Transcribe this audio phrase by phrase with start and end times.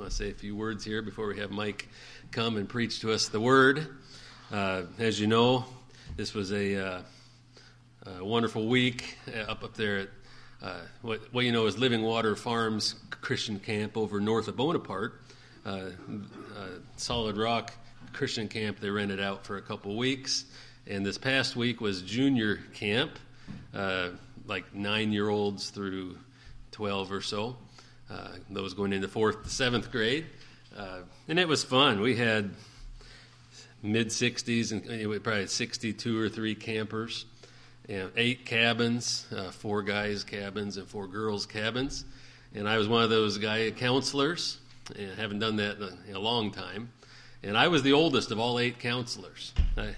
[0.00, 1.86] want to say a few words here before we have Mike
[2.30, 3.86] come and preach to us the word.
[4.50, 5.66] Uh, as you know,
[6.16, 7.02] this was a, uh,
[8.16, 10.08] a wonderful week up up there at
[10.62, 15.20] uh, what, what you know is Living Water Farms Christian Camp over north of Bonaparte.
[15.66, 15.90] Uh, uh,
[16.96, 17.70] Solid Rock
[18.14, 20.46] Christian Camp they rented out for a couple weeks,
[20.86, 23.18] and this past week was junior camp,
[23.74, 24.08] uh,
[24.46, 26.16] like nine year olds through
[26.70, 27.58] 12 or so.
[28.10, 30.26] Uh, those going into fourth to seventh grade.
[30.76, 32.00] Uh, and it was fun.
[32.00, 32.50] We had
[33.82, 37.24] mid 60s and probably 62 or three campers,
[37.88, 42.04] and eight cabins, uh, four guys' cabins and four girls' cabins.
[42.54, 44.58] And I was one of those guy counselors,
[44.96, 46.90] and I haven't done that in a, in a long time.
[47.44, 49.94] And I was the oldest of all eight counselors I,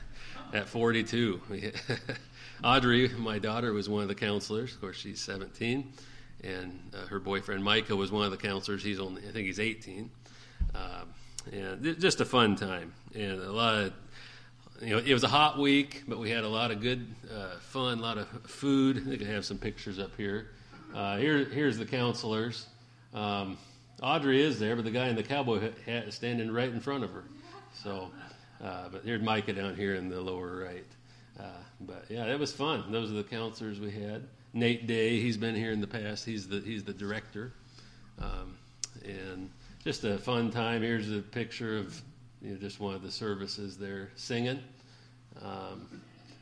[0.53, 1.41] at 42.
[2.65, 4.75] Audrey, my daughter, was one of the counselors.
[4.75, 5.93] Of course, she's 17
[6.43, 8.83] and uh, her boyfriend Micah was one of the counselors.
[8.83, 10.11] He's only, I think he's 18,
[10.75, 10.83] um,
[11.53, 13.93] and just a fun time and a lot of.
[14.81, 17.59] You know, it was a hot week, but we had a lot of good uh,
[17.61, 18.99] fun, a lot of food.
[18.99, 20.49] I think I have some pictures up here.
[20.93, 22.67] Uh, here here's the counselors.
[23.15, 23.59] Um,
[24.03, 27.05] Audrey is there, but the guy in the cowboy hat is standing right in front
[27.05, 27.23] of her.
[27.85, 28.11] So,
[28.63, 30.87] uh, but here's Micah down here in the lower right.
[31.39, 31.45] Uh,
[31.81, 32.91] but yeah, it was fun.
[32.91, 34.27] Those are the counselors we had.
[34.55, 35.21] Nate Day.
[35.21, 36.25] He's been here in the past.
[36.25, 37.53] He's the he's the director,
[38.19, 38.57] um,
[39.05, 39.51] and
[39.83, 40.83] just a fun time.
[40.83, 42.01] Here's a picture of
[42.43, 44.61] you know, just one of the services there singing.
[45.43, 45.89] Um,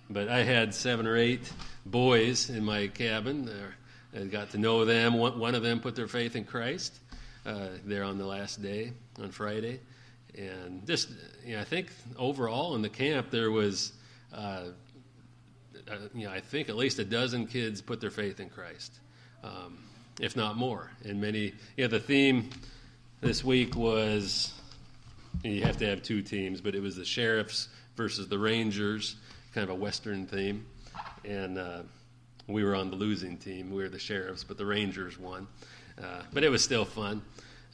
[0.09, 1.53] but I had seven or eight
[1.87, 3.45] boys in my cabin.
[3.45, 3.77] There,
[4.15, 5.15] I got to know them.
[5.15, 6.99] One, one of them put their faith in Christ
[7.47, 9.79] uh, there on the last day on Friday,
[10.37, 11.11] and just
[11.47, 13.93] you know, I think overall in the camp there was
[14.35, 14.65] uh,
[15.91, 18.93] uh, you know, I think at least a dozen kids put their faith in Christ,
[19.43, 19.79] um,
[20.21, 20.91] if not more.
[21.05, 22.51] And many, you know, the theme
[23.21, 24.53] this week was
[25.43, 29.17] you have to have two teams, but it was the sheriffs versus the Rangers,
[29.55, 30.67] kind of a Western theme.
[31.25, 31.83] And uh,
[32.47, 33.71] we were on the losing team.
[33.71, 35.47] We were the sheriffs, but the Rangers won.
[36.03, 37.23] Uh, but it was still fun.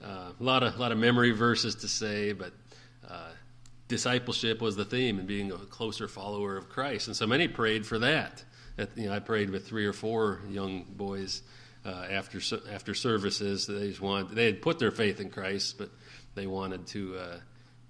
[0.04, 2.52] Uh, a lot of lot of memory verses to say, but
[3.08, 3.30] uh,
[3.88, 7.06] discipleship was the theme and being a closer follower of Christ.
[7.06, 8.44] And so many prayed for that.
[8.78, 11.42] At, you know, I prayed with three or four young boys
[11.84, 13.66] uh, after after services.
[13.66, 15.90] They just wanted they had put their faith in Christ, but
[16.34, 17.36] they wanted to uh,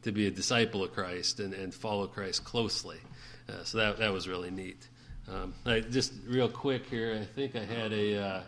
[0.03, 2.99] to be a disciple of Christ and, and follow Christ closely.
[3.49, 4.89] Uh, so that that was really neat.
[5.29, 8.43] Um, I, just real quick here, I think I had a, uh,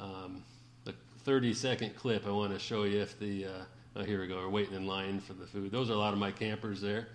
[0.00, 0.42] um,
[0.86, 0.92] a
[1.24, 3.50] 30 second clip I want to show you if the uh,
[3.98, 4.36] Oh, here we go.
[4.36, 5.70] We're waiting in line for the food.
[5.70, 7.08] Those are a lot of my campers there.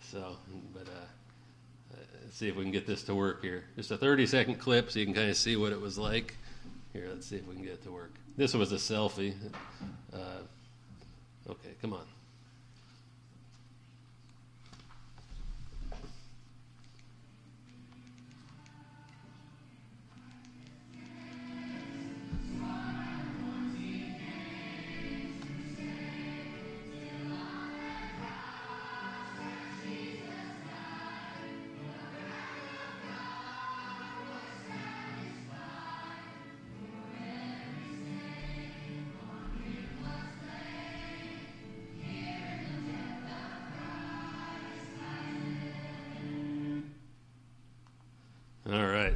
[0.00, 0.38] So,
[0.72, 3.64] but uh, let's see if we can get this to work here.
[3.76, 6.34] Just a 30 second clip so you can kind of see what it was like.
[6.94, 8.14] Here, let's see if we can get it to work.
[8.34, 9.34] This was a selfie.
[10.10, 10.18] Uh,
[11.50, 12.06] okay, come on.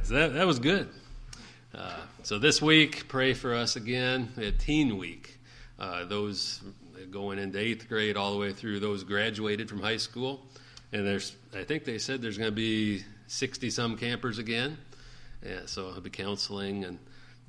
[0.09, 0.89] That, that was good.
[1.73, 5.39] Uh, so this week, pray for us again at Teen Week.
[5.79, 6.61] Uh, those
[7.11, 10.41] going into eighth grade all the way through those graduated from high school.
[10.91, 14.77] And there's, I think they said there's going to be 60 some campers again.
[15.45, 16.99] Yeah, so I'll be counseling, and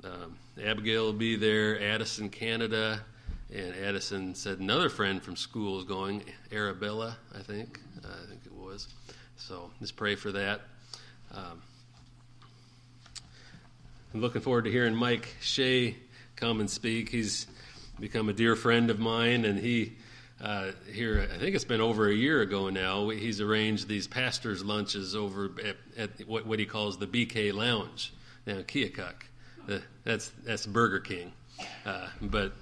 [0.05, 3.01] um, Abigail will be there, Addison, Canada,
[3.53, 8.41] and Addison said another friend from school is going, Arabella, I think, uh, I think
[8.45, 8.87] it was.
[9.35, 10.61] So just pray for that.
[11.33, 11.61] Um,
[14.15, 15.95] Looking forward to hearing Mike Shea
[16.35, 17.09] come and speak.
[17.09, 17.47] He's
[17.99, 19.93] become a dear friend of mine, and he
[20.39, 23.09] uh, here I think it's been over a year ago now.
[23.09, 28.13] He's arranged these pastors' lunches over at, at what, what he calls the BK Lounge
[28.45, 29.15] now Keokuk.
[29.67, 31.33] Uh, that's that's Burger King,
[31.83, 32.53] uh, but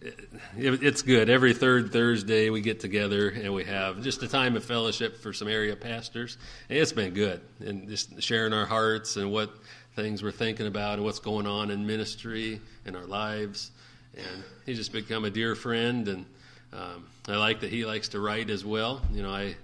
[0.00, 1.28] it, it's good.
[1.28, 5.32] Every third Thursday we get together and we have just a time of fellowship for
[5.34, 6.38] some area pastors.
[6.70, 9.50] And it's been good, and just sharing our hearts and what
[9.94, 13.70] things we're thinking about and what's going on in ministry and our lives.
[14.16, 16.26] And he's just become a dear friend, and
[16.72, 19.02] um, I like that he likes to write as well.
[19.12, 19.54] You know, I,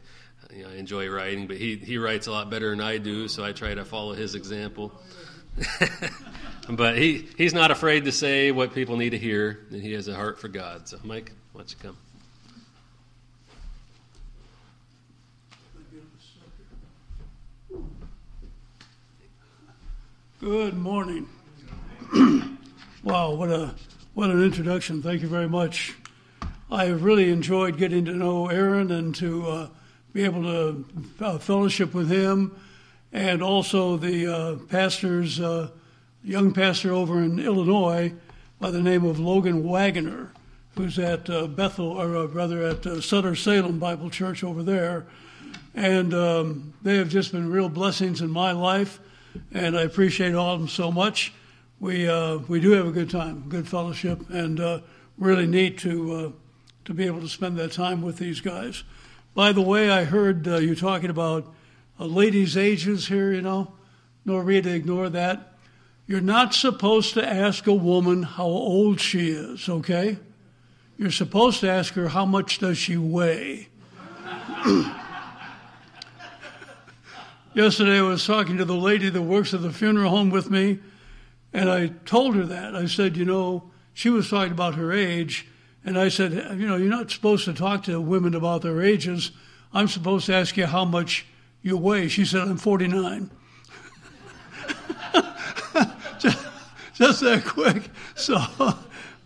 [0.53, 3.29] you know, I enjoy writing, but he he writes a lot better than I do,
[3.29, 4.93] so I try to follow his example.
[6.69, 10.09] but he, he's not afraid to say what people need to hear, and he has
[10.09, 10.89] a heart for God.
[10.89, 11.97] So, Mike, why don't you come?
[20.41, 21.29] Good morning.
[23.05, 23.75] wow, what a
[24.15, 25.03] what an introduction.
[25.03, 25.95] Thank you very much.
[26.71, 29.69] I have really enjoyed getting to know Aaron and to uh,
[30.15, 30.85] be able to
[31.21, 32.59] uh, fellowship with him,
[33.13, 35.69] and also the uh, pastors, uh,
[36.25, 38.15] young pastor over in Illinois
[38.59, 40.33] by the name of Logan Waggoner,
[40.75, 45.05] who's at uh, Bethel, or uh, rather at Sutter Salem Bible Church over there,
[45.75, 49.01] and um, they have just been real blessings in my life
[49.53, 51.33] and I appreciate all of them so much.
[51.79, 54.81] We uh, we do have a good time, good fellowship, and uh,
[55.19, 56.31] really neat to uh,
[56.85, 58.85] to be able to spend that time with these guys.
[59.35, 61.53] By the way, I heard uh, you talking about
[61.99, 63.33] ladies' ages here.
[63.33, 63.73] You know,
[64.27, 65.55] Norita, ignore that.
[66.07, 69.69] You're not supposed to ask a woman how old she is.
[69.69, 70.19] Okay,
[70.99, 73.69] you're supposed to ask her how much does she weigh.
[77.53, 80.79] Yesterday, I was talking to the lady that works at the funeral home with me,
[81.53, 82.77] and I told her that.
[82.77, 85.49] I said, you know, she was talking about her age,
[85.85, 89.33] and I said, you know, you're not supposed to talk to women about their ages.
[89.73, 91.27] I'm supposed to ask you how much
[91.61, 92.07] you weigh.
[92.07, 93.33] She said, I'm 49.
[96.21, 96.47] just,
[96.95, 97.83] just that quick.
[98.15, 98.37] So,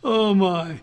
[0.05, 0.81] oh my.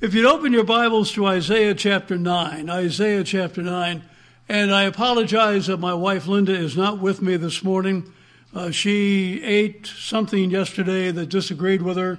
[0.00, 4.04] If you'd open your Bibles to Isaiah chapter 9, Isaiah chapter 9,
[4.48, 8.12] and I apologize that my wife Linda is not with me this morning.
[8.54, 12.18] Uh, she ate something yesterday that disagreed with her,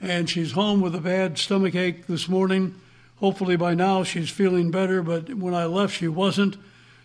[0.00, 2.74] and she's home with a bad stomach ache this morning.
[3.16, 6.56] Hopefully, by now she's feeling better, but when I left, she wasn't.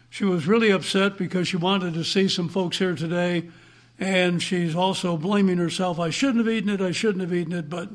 [0.09, 3.49] She was really upset because she wanted to see some folks here today,
[3.99, 5.99] and she's also blaming herself.
[5.99, 7.89] I shouldn't have eaten it, I shouldn't have eaten it, but,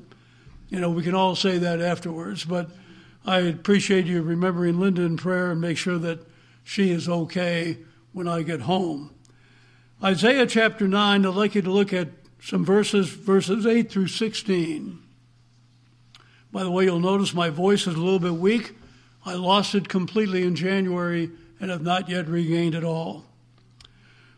[0.68, 2.44] you know, we can all say that afterwards.
[2.44, 2.70] But
[3.24, 6.26] I appreciate you remembering Linda in prayer and make sure that
[6.66, 7.78] she is okay
[8.12, 9.14] when I get home.
[10.02, 12.08] Isaiah chapter 9, I'd like you to look at
[12.42, 14.98] some verses, verses 8 through 16.
[16.50, 18.74] By the way, you'll notice my voice is a little bit weak.
[19.24, 21.30] I lost it completely in January
[21.60, 23.26] and have not yet regained it all.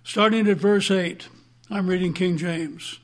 [0.04, 1.28] Starting at verse 8,
[1.70, 2.98] I'm reading King James.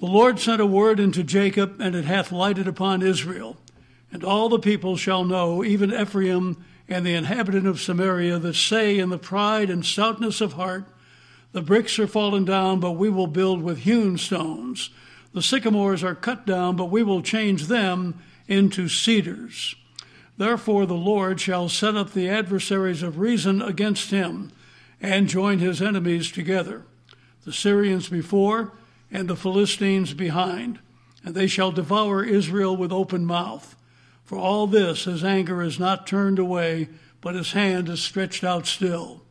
[0.00, 3.58] The Lord sent a word into Jacob, and it hath lighted upon Israel.
[4.10, 8.98] And all the people shall know, even Ephraim and the inhabitant of Samaria that say
[8.98, 10.84] in the pride and stoutness of heart,
[11.52, 14.90] The bricks are fallen down, but we will build with hewn stones.
[15.32, 19.74] The sycamores are cut down, but we will change them into cedars.
[20.36, 24.50] Therefore the Lord shall set up the adversaries of Rezin against him,
[25.00, 26.82] and join his enemies together,
[27.44, 28.72] the Syrians before,
[29.10, 30.80] and the Philistines behind,
[31.24, 33.76] and they shall devour Israel with open mouth.
[34.24, 36.88] For all this his anger is not turned away,
[37.20, 39.22] but his hand is stretched out still.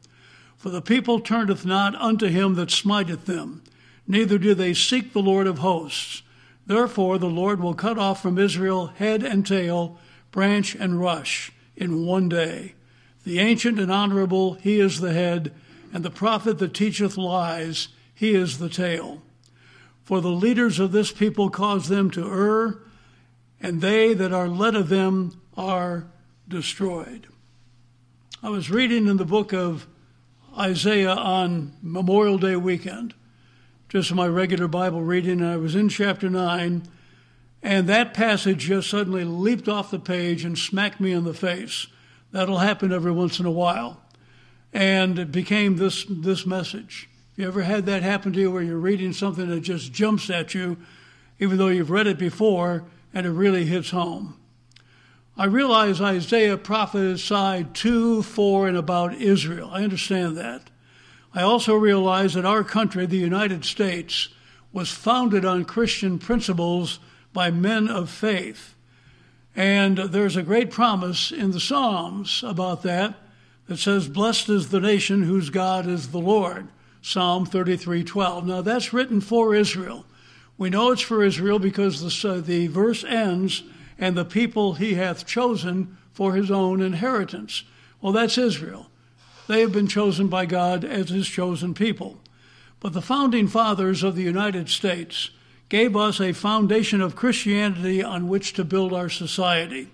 [0.55, 3.63] For the people turneth not unto him that smiteth them,
[4.07, 6.21] neither do they seek the Lord of hosts.
[6.65, 9.99] Therefore the Lord will cut off from Israel head and tail,
[10.31, 12.75] branch and rush, in one day.
[13.25, 15.53] The ancient and honorable, he is the head,
[15.91, 19.21] and the prophet that teacheth lies, he is the tail.
[20.03, 22.79] For the leaders of this people cause them to err,
[23.63, 26.05] and they that are led of them are
[26.47, 27.27] destroyed.
[28.43, 29.87] I was reading in the book of
[30.59, 33.13] Isaiah on Memorial Day weekend,
[33.87, 36.83] just my regular Bible reading, and I was in chapter 9,
[37.63, 41.87] and that passage just suddenly leaped off the page and smacked me in the face.
[42.33, 44.01] That'll happen every once in a while.
[44.73, 47.07] And it became this, this message.
[47.37, 50.53] You ever had that happen to you where you're reading something that just jumps at
[50.53, 50.77] you,
[51.39, 54.37] even though you've read it before, and it really hits home.
[55.35, 59.69] I realize Isaiah prophesied to, for, and about Israel.
[59.71, 60.69] I understand that.
[61.33, 64.29] I also realize that our country, the United States,
[64.71, 66.99] was founded on Christian principles
[67.31, 68.75] by men of faith.
[69.55, 73.15] And there's a great promise in the Psalms about that
[73.67, 76.67] that says, Blessed is the nation whose God is the Lord.
[77.01, 78.45] Psalm 33:12.
[78.45, 80.05] Now that's written for Israel.
[80.57, 83.63] We know it's for Israel because the, uh, the verse ends,
[83.97, 87.63] and the people he hath chosen for his own inheritance.
[88.01, 88.89] Well, that's Israel.
[89.47, 92.19] They have been chosen by God as his chosen people.
[92.79, 95.31] But the founding fathers of the United States
[95.69, 99.89] gave us a foundation of Christianity on which to build our society.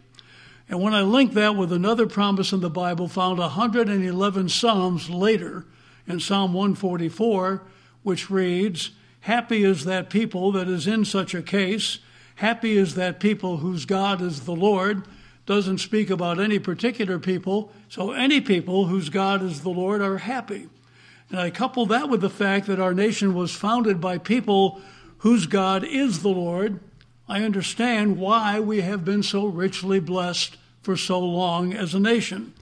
[0.67, 5.65] And when I link that with another promise in the Bible found 111 Psalms later,
[6.07, 7.61] in Psalm 144,
[8.03, 11.99] which reads, Happy is that people that is in such a case.
[12.35, 15.03] Happy is that people whose God is the Lord.
[15.45, 17.71] Doesn't speak about any particular people.
[17.89, 20.69] So any people whose God is the Lord are happy.
[21.29, 24.81] And I couple that with the fact that our nation was founded by people
[25.19, 26.79] whose God is the Lord.
[27.27, 32.53] I understand why we have been so richly blessed for so long as a nation.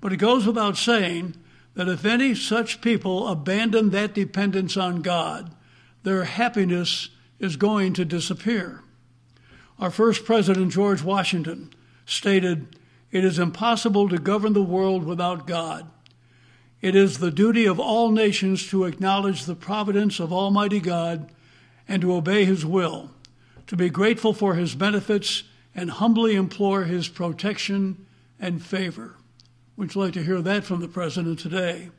[0.00, 1.34] But it goes without saying
[1.74, 5.52] that if any such people abandon that dependence on God,
[6.06, 7.08] their happiness
[7.40, 8.80] is going to disappear.
[9.80, 11.70] Our first president, George Washington,
[12.04, 12.76] stated,
[13.10, 15.90] It is impossible to govern the world without God.
[16.80, 21.32] It is the duty of all nations to acknowledge the providence of Almighty God
[21.88, 23.10] and to obey His will,
[23.66, 25.42] to be grateful for His benefits,
[25.74, 28.06] and humbly implore His protection
[28.38, 29.16] and favor.
[29.76, 31.90] Would you like to hear that from the President today?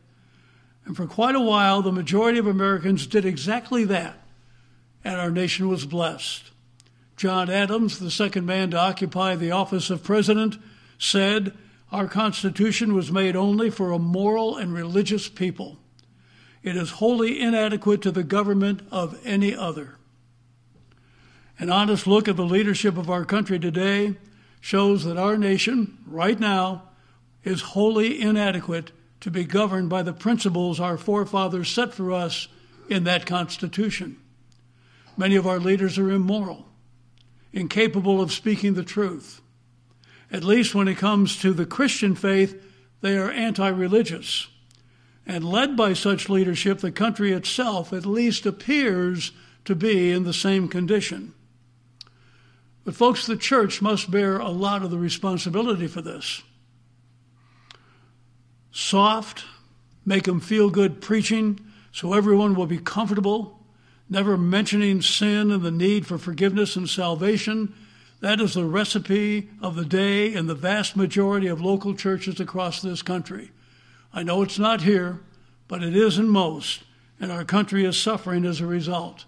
[0.87, 4.23] And for quite a while, the majority of Americans did exactly that,
[5.03, 6.49] and our nation was blessed.
[7.17, 10.57] John Adams, the second man to occupy the office of President,
[10.97, 11.53] said,
[11.91, 15.77] Our Constitution was made only for a moral and religious people.
[16.63, 19.97] It is wholly inadequate to the government of any other.
[21.59, 24.15] An honest look at the leadership of our country today
[24.61, 26.83] shows that our nation, right now,
[27.43, 32.47] is wholly inadequate to be governed by the principles our forefathers set for us
[32.89, 34.17] in that Constitution.
[35.17, 36.67] Many of our leaders are immoral,
[37.51, 39.41] incapable of speaking the truth.
[40.31, 42.61] At least when it comes to the Christian faith,
[43.01, 44.47] they are anti religious.
[45.25, 49.31] And led by such leadership, the country itself at least appears
[49.65, 51.33] to be in the same condition.
[52.85, 56.41] But, folks, the church must bear a lot of the responsibility for this.
[58.71, 59.45] Soft,
[60.05, 61.59] make them feel good preaching
[61.91, 63.59] so everyone will be comfortable,
[64.09, 67.73] never mentioning sin and the need for forgiveness and salvation.
[68.19, 72.81] That is the recipe of the day in the vast majority of local churches across
[72.81, 73.51] this country.
[74.13, 75.19] I know it's not here,
[75.67, 76.83] but it is in most,
[77.19, 79.25] and our country is suffering as a result.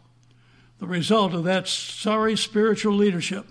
[0.79, 3.45] The result of that sorry spiritual leadership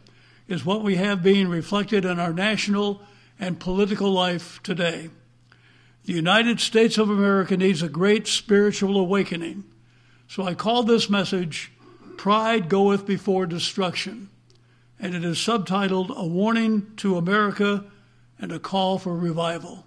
[0.49, 3.02] is what we have being reflected in our national
[3.38, 5.11] and political life today.
[6.09, 9.65] The United States of America needs a great spiritual awakening.
[10.27, 11.71] So I call this message
[12.17, 14.31] Pride Goeth Before Destruction.
[14.99, 17.85] And it is subtitled A Warning to America
[18.38, 19.85] and a Call for Revival.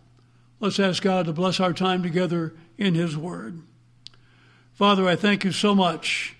[0.59, 3.63] Let's ask God to bless our time together in His Word.
[4.73, 6.35] Father, I thank you so much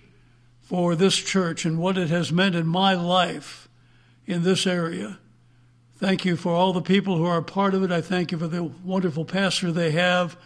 [0.60, 3.68] for this church and what it has meant in my life
[4.26, 5.18] in this area.
[6.02, 7.92] Thank you for all the people who are a part of it.
[7.92, 10.36] I thank you for the wonderful pastor they have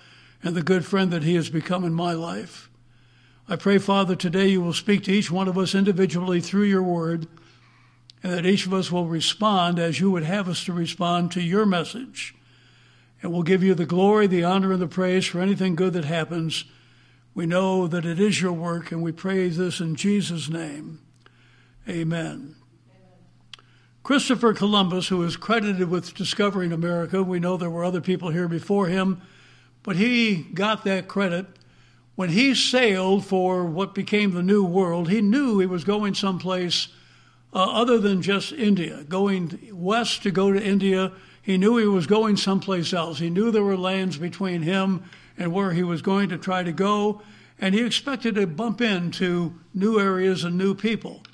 [0.42, 2.68] and the good friend that he has become in my life.
[3.48, 6.82] I pray, Father, today you will speak to each one of us individually through your
[6.82, 7.26] word,
[8.22, 11.40] and that each of us will respond as you would have us to respond to
[11.40, 12.34] your message.
[13.22, 16.04] And we'll give you the glory, the honor, and the praise for anything good that
[16.04, 16.66] happens.
[17.32, 21.00] We know that it is your work, and we praise this in Jesus' name.
[21.88, 22.56] Amen.
[24.06, 28.46] Christopher Columbus, who is credited with discovering America, we know there were other people here
[28.46, 29.20] before him,
[29.82, 31.44] but he got that credit.
[32.14, 36.86] When he sailed for what became the New World, he knew he was going someplace
[37.52, 39.02] uh, other than just India.
[39.02, 41.10] Going west to go to India,
[41.42, 43.18] he knew he was going someplace else.
[43.18, 45.02] He knew there were lands between him
[45.36, 47.22] and where he was going to try to go,
[47.58, 51.25] and he expected to bump into new areas and new people.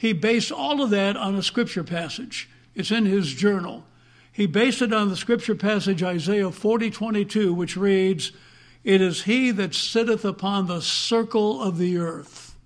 [0.00, 2.48] He based all of that on a scripture passage.
[2.74, 3.84] It's in his journal.
[4.32, 8.32] He based it on the scripture passage Isaiah 40 22, which reads,
[8.82, 12.56] It is he that sitteth upon the circle of the earth.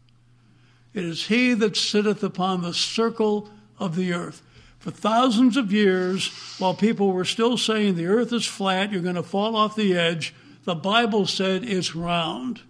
[0.92, 3.50] It is he that sitteth upon the circle
[3.80, 4.40] of the earth.
[4.78, 6.28] For thousands of years,
[6.60, 9.98] while people were still saying the earth is flat, you're going to fall off the
[9.98, 12.60] edge, the Bible said it's round.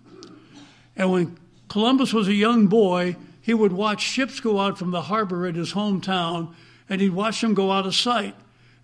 [0.96, 1.36] And when
[1.68, 5.54] Columbus was a young boy, he would watch ships go out from the harbor at
[5.54, 6.54] his hometown,
[6.88, 8.34] and he'd watch them go out of sight.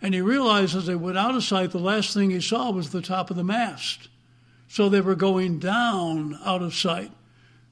[0.02, 2.90] And he realized as they went out of sight, the last thing he saw was
[2.90, 4.10] the top of the mast.
[4.68, 7.10] So they were going down out of sight.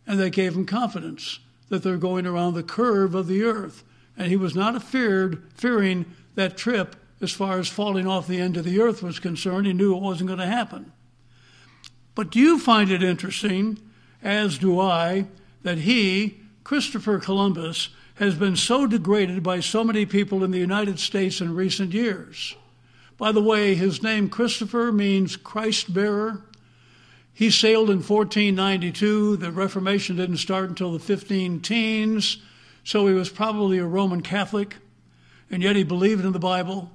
[0.07, 3.85] And they gave him confidence that they're going around the curve of the earth.
[4.16, 8.57] And he was not afeared, fearing that trip as far as falling off the end
[8.57, 9.66] of the earth was concerned.
[9.66, 10.90] He knew it wasn't going to happen.
[12.14, 13.78] But do you find it interesting,
[14.23, 15.26] as do I,
[15.62, 20.99] that he Christopher Columbus has been so degraded by so many people in the United
[20.99, 22.57] States in recent years.
[23.17, 26.43] By the way, his name Christopher means Christ bearer.
[27.33, 29.37] He sailed in 1492.
[29.39, 32.37] The Reformation didn't start until the 15 teens,
[32.85, 34.77] so he was probably a Roman Catholic,
[35.51, 36.91] and yet he believed in the Bible,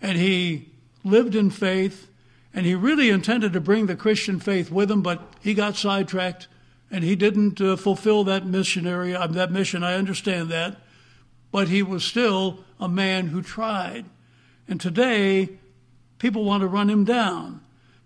[0.00, 0.70] and he
[1.04, 2.08] lived in faith,
[2.54, 6.48] and he really intended to bring the Christian faith with him, but he got sidetracked,
[6.90, 9.82] and he didn't uh, fulfill that missionary uh, that mission.
[9.82, 10.76] I understand that,
[11.50, 14.06] but he was still a man who tried.
[14.66, 15.50] And today,
[16.18, 17.60] people want to run him down.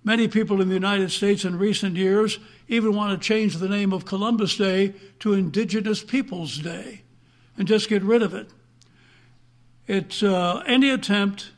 [0.05, 3.93] Many people in the United States in recent years even want to change the name
[3.93, 7.03] of Columbus Day to Indigenous Peoples Day
[7.57, 8.49] and just get rid of it.
[9.87, 11.53] It's uh, any attempt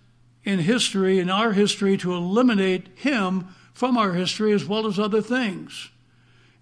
[0.45, 5.23] in history, in our history, to eliminate him from our history as well as other
[5.23, 5.91] things.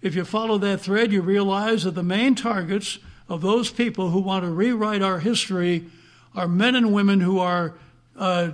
[0.03, 4.19] If you follow that thread, you realize that the main targets of those people who
[4.19, 5.85] want to rewrite our history
[6.35, 7.75] are men and women who are
[8.17, 8.51] uh,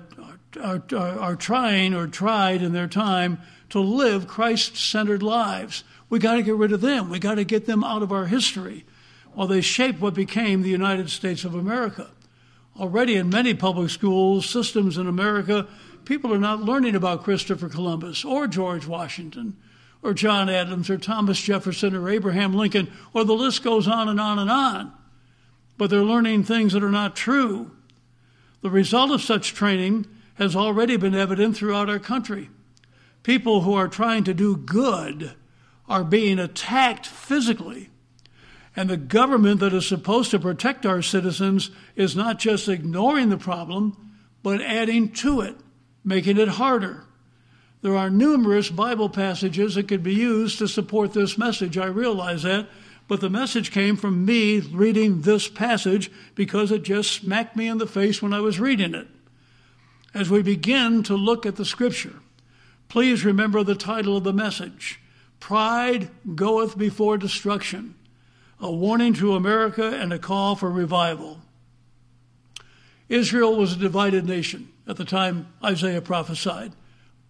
[0.62, 3.39] are, are, trying or tried in their time
[3.70, 5.84] to live Christ centered lives.
[6.08, 7.10] We got to get rid of them.
[7.10, 8.86] We got to get them out of our history.
[9.34, 12.12] While they shape what became the United States of America.
[12.79, 15.68] Already in many public schools systems in America,
[16.06, 19.58] people are not learning about Christopher Columbus or George Washington
[20.01, 24.20] or John Adams or Thomas Jefferson or Abraham Lincoln, or the list goes on and
[24.20, 24.94] on and on.
[25.77, 27.72] But they're learning things that are not true.
[28.62, 32.50] The result of such training has already been evident throughout our country.
[33.24, 35.34] People who are trying to do good
[35.88, 37.89] are being attacked physically.
[38.75, 43.38] And the government that is supposed to protect our citizens is not just ignoring the
[43.38, 44.13] problem,
[44.44, 45.58] but adding to it,
[46.06, 47.06] making it harder.
[47.81, 51.77] There are numerous Bible passages that could be used to support this message.
[51.77, 52.67] I realize that.
[53.07, 57.79] But the message came from me reading this passage because it just smacked me in
[57.79, 59.07] the face when I was reading it.
[60.13, 62.15] As we begin to look at the scripture,
[62.88, 65.00] please remember the title of the message
[65.39, 67.95] Pride Goeth Before Destruction,
[68.59, 71.39] a warning to America and a call for revival.
[73.07, 76.74] Israel was a divided nation at the time Isaiah prophesied.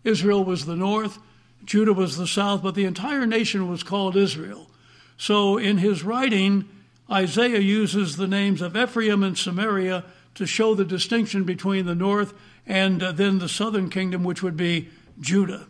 [0.03, 1.19] Israel was the north,
[1.65, 4.69] Judah was the south, but the entire nation was called Israel.
[5.17, 6.67] So in his writing,
[7.11, 12.33] Isaiah uses the names of Ephraim and Samaria to show the distinction between the north
[12.65, 15.67] and uh, then the southern kingdom, which would be Judah.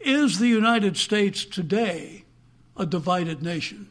[0.00, 2.24] Is the United States today
[2.76, 3.88] a divided nation?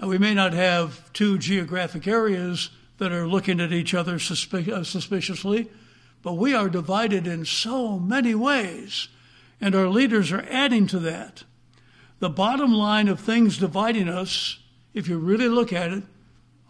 [0.00, 4.68] Now, we may not have two geographic areas that are looking at each other suspi-
[4.68, 5.70] uh, suspiciously,
[6.24, 9.08] but we are divided in so many ways,
[9.60, 11.44] and our leaders are adding to that.
[12.18, 14.58] The bottom line of things dividing us,
[14.94, 16.02] if you really look at it,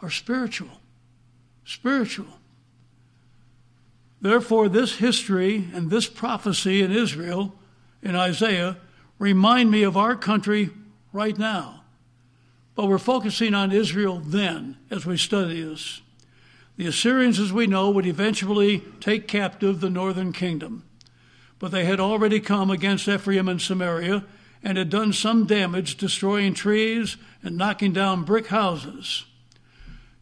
[0.02, 0.80] are spiritual.
[1.64, 2.26] Spiritual.
[4.20, 7.54] Therefore, this history and this prophecy in Israel,
[8.02, 8.76] in Isaiah,
[9.20, 10.70] remind me of our country
[11.12, 11.84] right now.
[12.74, 16.00] But we're focusing on Israel then as we study this.
[16.76, 20.84] The Assyrians, as we know, would eventually take captive the northern kingdom.
[21.58, 24.24] But they had already come against Ephraim and Samaria
[24.62, 29.24] and had done some damage, destroying trees and knocking down brick houses.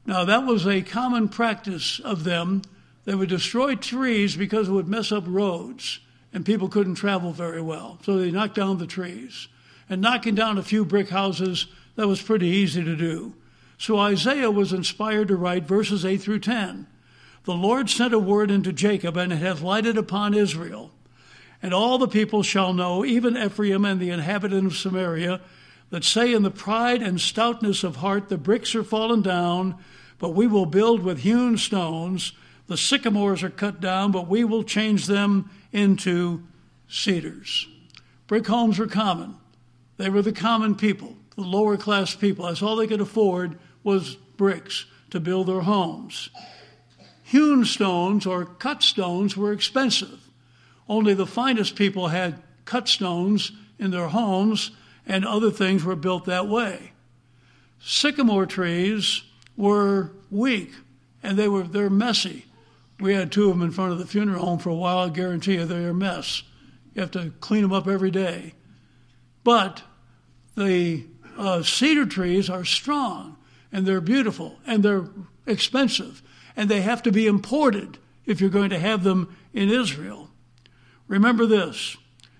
[0.04, 2.62] Now, that was a common practice of them
[3.04, 6.00] they would destroy trees because it would mess up roads
[6.32, 7.98] and people couldn't travel very well.
[8.04, 9.48] So they knocked down the trees.
[9.90, 13.34] And knocking down a few brick houses, that was pretty easy to do.
[13.82, 16.86] So Isaiah was inspired to write verses 8 through 10.
[17.42, 20.92] The Lord sent a word into Jacob, and it hath lighted upon Israel.
[21.60, 25.40] And all the people shall know, even Ephraim and the inhabitant of Samaria,
[25.90, 29.74] that say in the pride and stoutness of heart, The bricks are fallen down,
[30.20, 32.34] but we will build with hewn stones
[32.68, 36.44] the sycamores are cut down, but we will change them into
[36.86, 37.66] cedars.
[38.28, 39.34] Brick homes were common.
[39.96, 42.46] They were the common people, the lower class people.
[42.46, 46.30] That's all they could afford was bricks to build their homes.
[47.22, 50.28] Hewn stones or cut stones were expensive.
[50.88, 54.70] Only the finest people had cut stones in their homes,
[55.06, 56.92] and other things were built that way.
[57.80, 59.22] Sycamore trees
[59.56, 60.72] were weak
[61.22, 62.46] and they were they're messy.
[63.00, 64.98] We had two of them in front of the funeral home for a while.
[64.98, 66.42] I guarantee you they're a mess.
[66.94, 68.54] You have to clean them up every day.
[69.44, 69.82] But
[70.56, 71.04] the
[71.36, 73.36] uh, cedar trees are strong
[73.72, 75.08] and they're beautiful and they're
[75.46, 76.22] expensive
[76.56, 80.30] and they have to be imported if you're going to have them in Israel.
[81.08, 81.96] Remember this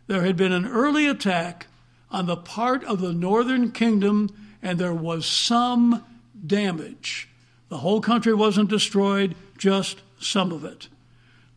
[0.07, 1.67] there had been an early attack
[2.11, 4.29] on the part of the northern kingdom
[4.63, 6.05] and there was some
[6.47, 7.29] damage.
[7.69, 10.89] The whole country wasn't destroyed, just some of it.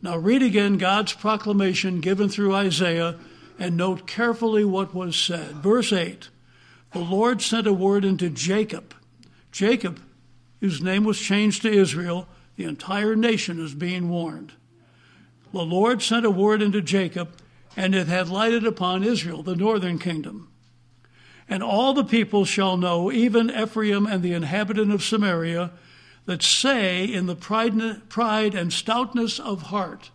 [0.02, 3.16] Now, read again God's proclamation given through Isaiah
[3.58, 5.56] and note carefully what was said.
[5.56, 6.28] Verse 8
[6.92, 8.94] The Lord sent a word into Jacob.
[9.56, 9.98] Jacob,
[10.60, 14.52] whose name was changed to Israel, the entire nation is being warned.
[15.50, 17.30] The Lord sent a word into Jacob,
[17.74, 20.50] and it had lighted upon Israel, the northern kingdom.
[21.48, 25.70] And all the people shall know, even Ephraim and the inhabitant of Samaria,
[26.26, 30.10] that say in the pride, pride and stoutness of heart,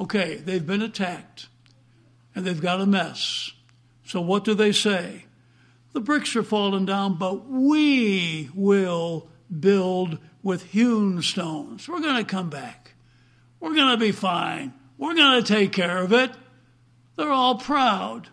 [0.00, 1.46] okay, they've been attacked
[2.34, 3.52] and they've got a mess.
[4.04, 5.26] So what do they say?
[5.92, 9.28] The bricks are falling down, but we will
[9.60, 11.88] build with hewn stones.
[11.88, 12.94] We're going to come back.
[13.60, 14.72] We're going to be fine.
[14.98, 16.30] We're going to take care of it.
[17.16, 18.28] They're all proud.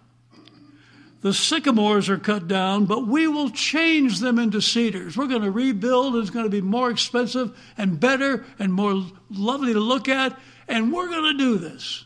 [1.21, 5.17] The sycamores are cut down, but we will change them into cedars.
[5.17, 6.15] We're going to rebuild.
[6.15, 10.39] It's going to be more expensive and better and more lovely to look at.
[10.69, 12.05] And we're going to do this.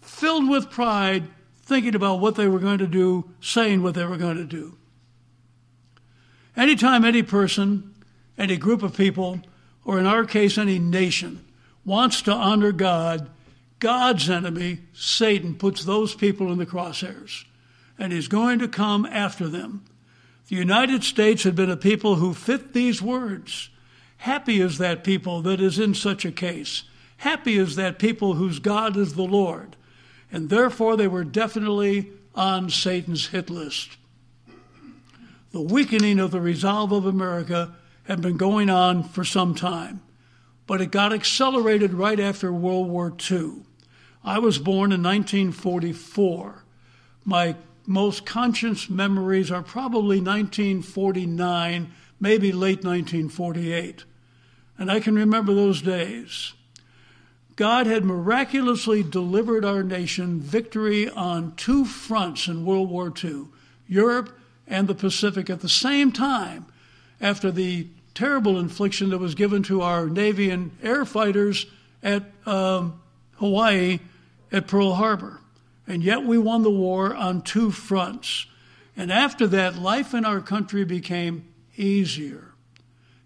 [0.00, 1.28] Filled with pride,
[1.62, 4.75] thinking about what they were going to do, saying what they were going to do.
[6.56, 7.94] Anytime any person,
[8.38, 9.40] any group of people,
[9.84, 11.44] or in our case, any nation,
[11.84, 13.28] wants to honor God,
[13.78, 17.44] God's enemy, Satan, puts those people in the crosshairs
[17.98, 19.84] and he's going to come after them.
[20.48, 23.70] The United States had been a people who fit these words.
[24.18, 26.84] Happy is that people that is in such a case.
[27.18, 29.76] Happy is that people whose God is the Lord.
[30.30, 33.96] And therefore, they were definitely on Satan's hit list.
[35.56, 40.02] The weakening of the resolve of America had been going on for some time,
[40.66, 43.62] but it got accelerated right after World War II.
[44.22, 46.62] I was born in 1944.
[47.24, 51.90] My most conscious memories are probably 1949,
[52.20, 54.04] maybe late 1948.
[54.76, 56.52] And I can remember those days.
[57.56, 63.46] God had miraculously delivered our nation victory on two fronts in World War II
[63.88, 66.66] Europe and the Pacific at the same time
[67.20, 71.66] after the terrible infliction that was given to our Navy and air fighters
[72.02, 73.00] at um,
[73.34, 74.00] Hawaii
[74.50, 75.40] at Pearl Harbor.
[75.86, 78.46] And yet we won the war on two fronts.
[78.96, 82.52] And after that, life in our country became easier.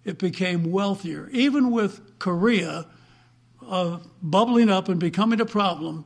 [0.04, 1.28] It became wealthier.
[1.32, 2.86] Even with Korea
[3.66, 6.04] uh, bubbling up and becoming a problem,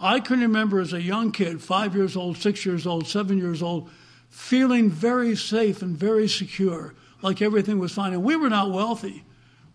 [0.00, 3.62] I can remember as a young kid, five years old, six years old, seven years
[3.62, 3.90] old,
[4.28, 8.12] feeling very safe and very secure, like everything was fine.
[8.12, 9.24] And we were not wealthy.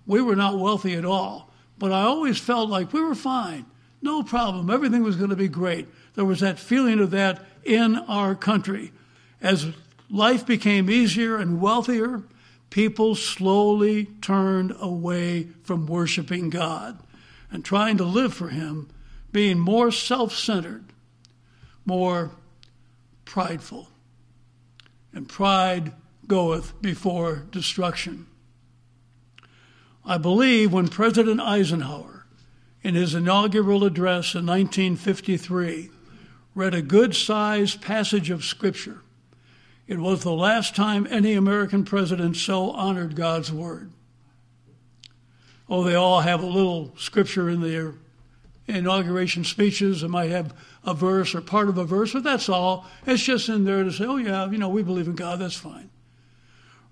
[0.05, 1.51] We were not wealthy at all.
[1.77, 3.65] But I always felt like we were fine.
[4.01, 4.69] No problem.
[4.69, 8.91] Everything was going to be great there was that feeling of that in our country.
[9.41, 9.67] As
[10.09, 12.23] life became easier and wealthier,
[12.69, 16.99] people slowly turned away from worshiping God
[17.51, 18.89] and trying to live for Him,
[19.31, 20.85] being more self centered,
[21.85, 22.31] more
[23.25, 23.89] prideful.
[25.13, 25.93] And pride
[26.27, 28.27] goeth before destruction.
[30.05, 32.25] I believe when President Eisenhower,
[32.81, 35.89] in his inaugural address in 1953,
[36.55, 39.01] read a good sized passage of Scripture.
[39.87, 43.91] It was the last time any American president so honored God's Word.
[45.69, 47.95] Oh, they all have a little scripture in their
[48.67, 50.01] inauguration speeches.
[50.01, 52.85] They might have a verse or part of a verse, but that's all.
[53.05, 55.55] It's just in there to say, oh, yeah, you know, we believe in God, that's
[55.55, 55.89] fine.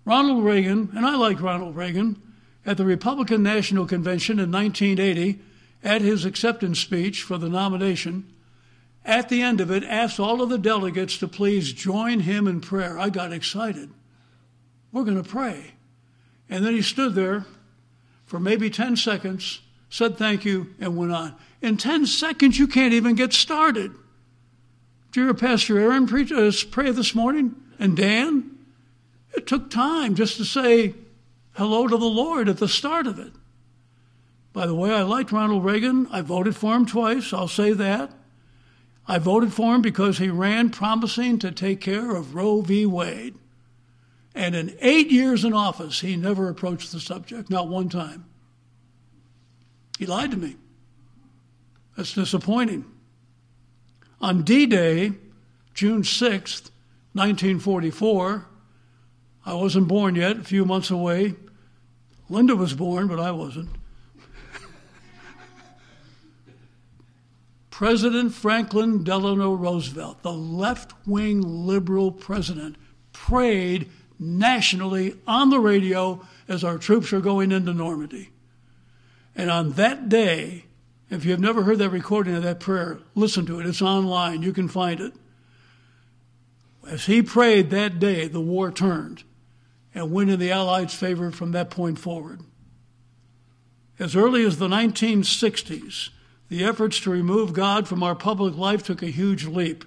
[0.06, 2.22] Ronald Reagan, and I like Ronald Reagan,
[2.66, 5.40] at the Republican National Convention in 1980,
[5.84, 8.32] at his acceptance speech for the nomination,
[9.04, 12.62] at the end of it, asked all of the delegates to please join him in
[12.62, 13.00] prayer.
[13.00, 13.90] I got excited.
[14.92, 15.72] We're going to pray.
[16.50, 17.46] And then he stood there
[18.26, 21.36] for maybe 10 seconds, said thank you, and went on.
[21.62, 23.92] In 10 seconds, you can't even get started.
[25.12, 27.56] Did you hear Pastor Aaron preach, uh, pray this morning?
[27.78, 28.58] And Dan?
[29.34, 30.96] It took time just to say
[31.54, 33.34] hello to the Lord at the start of it.
[34.54, 36.08] By the way, I liked Ronald Reagan.
[36.12, 38.12] I voted for him twice, I'll say that.
[39.08, 42.86] I voted for him because he ran promising to take care of Roe v.
[42.86, 43.36] Wade.
[44.34, 48.26] And in eight years in office, he never approached the subject, not one time.
[49.98, 50.56] He lied to me.
[51.96, 52.86] That's disappointing.
[54.20, 55.14] On D Day,
[55.74, 56.70] June 6th,
[57.14, 58.46] 1944,
[59.46, 61.36] I wasn't born yet, a few months away.
[62.30, 63.70] Linda was born, but I wasn't.
[67.70, 72.76] President Franklin Delano Roosevelt, the left wing liberal president,
[73.12, 78.30] prayed nationally on the radio as our troops are going into Normandy.
[79.36, 80.66] And on that day,
[81.12, 83.66] if you have never heard that recording of that prayer, listen to it.
[83.66, 84.42] It's online.
[84.42, 85.14] You can find it.
[86.88, 89.24] As he prayed that day, the war turned
[89.94, 92.40] and went in the Allies' favor from that point forward.
[94.00, 96.10] As early as the 1960s,
[96.48, 99.84] the efforts to remove God from our public life took a huge leap.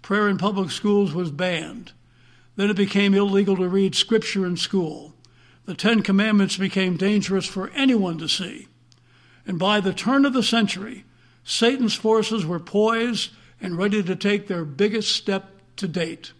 [0.00, 1.92] Prayer in public schools was banned.
[2.54, 5.14] Then it became illegal to read scripture in school.
[5.64, 8.68] The Ten Commandments became dangerous for anyone to see.
[9.46, 11.04] And by the turn of the century,
[11.44, 13.30] Satan's forces were poised
[13.60, 16.32] and ready to take their biggest step to date.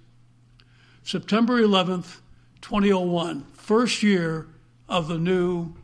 [1.02, 2.18] September 11th,
[2.62, 4.48] 2001, first year
[4.88, 5.74] of the new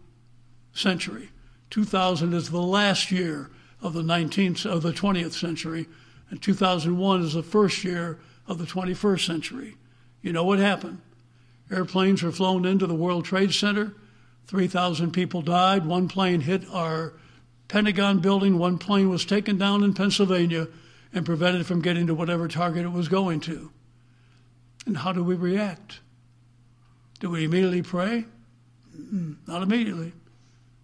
[0.73, 1.31] century.
[1.71, 5.87] 2000 is the last year of the 19th of the 20th century,
[6.31, 9.77] and 2001 is the first year of the 21st century.
[10.23, 11.01] You know what happened?
[11.71, 13.95] Airplanes were flown into the World Trade Center.
[14.47, 15.87] 3,000 people died.
[15.87, 17.15] One plane hit our
[17.69, 18.59] Pentagon building.
[18.59, 20.69] One plane was taken down in Pennsylvania
[21.13, 23.71] and prevented from getting to whatever target it was going to.
[24.87, 26.01] And how do we react?
[27.21, 28.27] Do we immediately pray?
[29.47, 30.13] Not immediately.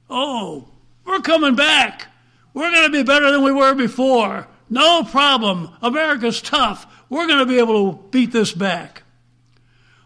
[0.09, 0.69] Oh,
[1.05, 2.07] we're coming back.
[2.55, 4.47] We're going to be better than we were before.
[4.71, 5.71] No problem.
[5.83, 6.87] America's tough.
[7.09, 9.03] We're going to be able to beat this back.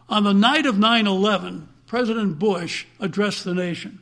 [0.09, 3.99] On the night of 9 11, President Bush addressed the nation.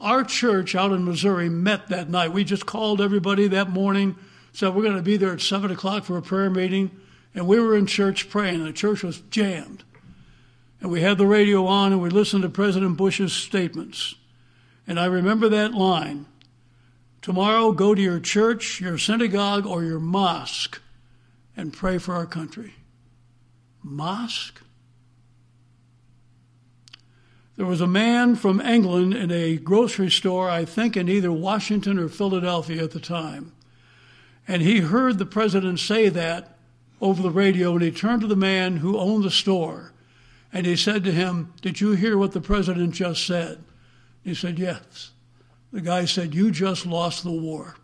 [0.00, 2.32] Our church out in Missouri met that night.
[2.32, 4.16] We just called everybody that morning,
[4.52, 6.90] said we're going to be there at 7 o'clock for a prayer meeting,
[7.32, 8.64] and we were in church praying.
[8.64, 9.84] The church was jammed.
[10.80, 14.16] And we had the radio on and we listened to President Bush's statements.
[14.88, 16.26] And I remember that line
[17.20, 20.82] Tomorrow, go to your church, your synagogue, or your mosque
[21.56, 22.74] and pray for our country.
[23.80, 24.61] Mosque?
[27.62, 31.96] There was a man from England in a grocery store, I think in either Washington
[31.96, 33.52] or Philadelphia at the time.
[34.48, 36.56] And he heard the president say that
[37.00, 39.92] over the radio, and he turned to the man who owned the store
[40.52, 43.62] and he said to him, Did you hear what the president just said?
[44.24, 45.12] He said, Yes.
[45.70, 47.76] The guy said, You just lost the war.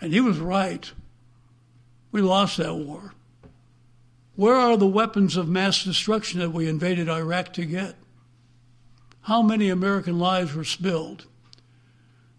[0.00, 0.88] And he was right.
[2.12, 3.12] We lost that war.
[4.36, 7.96] Where are the weapons of mass destruction that we invaded Iraq to get?
[9.22, 11.26] How many American lives were spilled?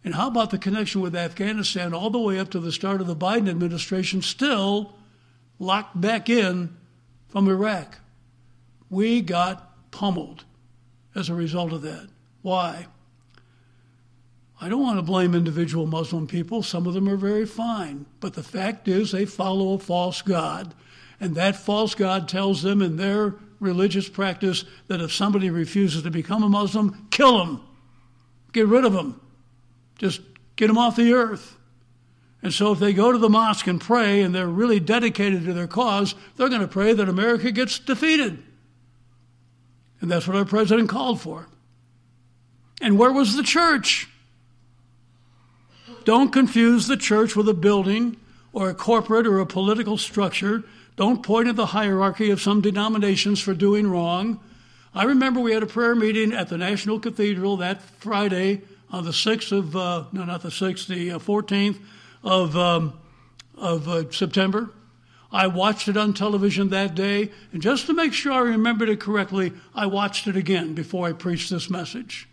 [0.04, 3.08] And how about the connection with Afghanistan all the way up to the start of
[3.08, 4.96] the Biden administration, still
[5.60, 6.76] locked back in
[7.30, 8.00] from Iraq?
[8.90, 10.44] We got pummeled
[11.16, 12.10] as a result of that.
[12.42, 12.88] Why?
[14.60, 16.64] I don't want to blame individual Muslim people.
[16.64, 18.06] Some of them are very fine.
[18.20, 20.74] But the fact is, they follow a false God.
[21.20, 26.12] And that false God tells them in their religious practice that if somebody refuses to
[26.12, 27.62] become a Muslim, kill them,
[28.52, 29.20] get rid of them,
[29.98, 30.22] just
[30.56, 31.58] get them off the earth.
[32.44, 35.54] And so if they go to the mosque and pray and they're really dedicated to
[35.54, 38.44] their cause, they're going to pray that America gets defeated.
[40.02, 41.48] And that's what our president called for.
[42.82, 44.10] And where was the church?
[46.04, 48.18] Don't confuse the church with a building
[48.52, 50.66] or a corporate or a political structure.
[50.96, 54.40] Don't point at the hierarchy of some denominations for doing wrong.
[54.94, 59.12] I remember we had a prayer meeting at the National Cathedral that Friday on the
[59.12, 61.80] 6th of, uh, no, not the 6th, the 14th uh,
[62.24, 62.94] of, um,
[63.58, 64.70] of uh, September.
[65.32, 69.00] I watched it on television that day, and just to make sure I remembered it
[69.00, 72.30] correctly, I watched it again before I preached this message.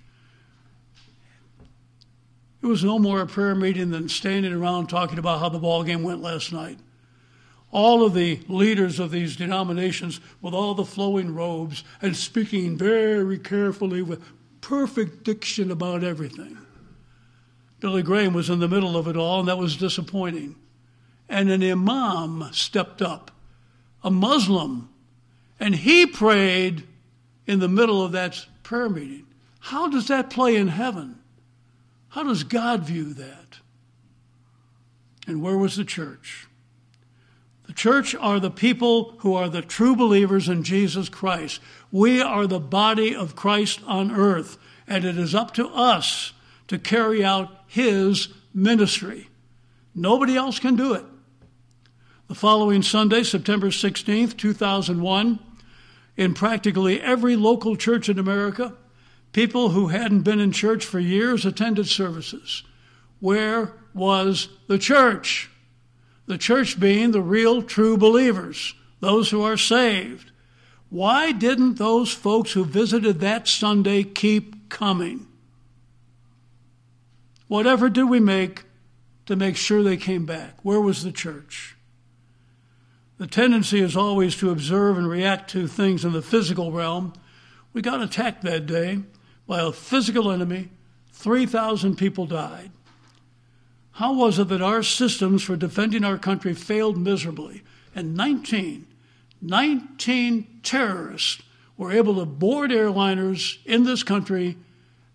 [2.63, 5.83] It was no more a prayer meeting than standing around talking about how the ball
[5.83, 6.79] game went last night.
[7.73, 13.39] All of the leaders of these denominations with all the flowing robes and speaking very
[13.39, 14.23] carefully with
[14.61, 16.59] perfect diction about everything.
[17.79, 20.57] Billy Graham was in the middle of it all, and that was disappointing.
[21.29, 23.31] And an imam stepped up,
[24.03, 24.91] a Muslim,
[25.59, 26.87] and he prayed
[27.47, 29.27] in the middle of that prayer meeting.
[29.61, 31.21] How does that play in heaven?
[32.09, 33.59] How does God view that?
[35.27, 36.49] And where was the church?
[37.71, 41.61] The church are the people who are the true believers in Jesus Christ.
[41.93, 46.33] We are the body of Christ on earth, and it is up to us
[46.67, 49.29] to carry out his ministry.
[49.95, 51.05] Nobody else can do it.
[52.27, 55.39] The following Sunday, September 16th, 2001,
[56.17, 58.75] in practically every local church in America,
[59.33, 62.65] People who hadn't been in church for years attended services.
[63.21, 65.51] Where was the church?
[66.27, 70.31] The church being the real, true believers, those who are saved.
[70.89, 75.27] Why didn't those folks who visited that Sunday keep coming?
[77.49, 78.65] Whatever did we make
[79.27, 80.59] to make sure they came back?
[80.63, 81.77] Where was the church?
[83.21, 87.13] the tendency is always to observe and react to things in the physical realm.
[87.75, 89.01] We got attacked that day
[89.47, 90.71] by a physical enemy.
[91.13, 92.71] 3,000 people died.
[94.01, 97.63] How was it that our systems for defending our country failed miserably?
[97.95, 98.87] And 19,
[99.43, 101.43] 19 terrorists
[101.77, 104.57] were able to board airliners in this country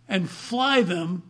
[0.07, 1.23] and fly them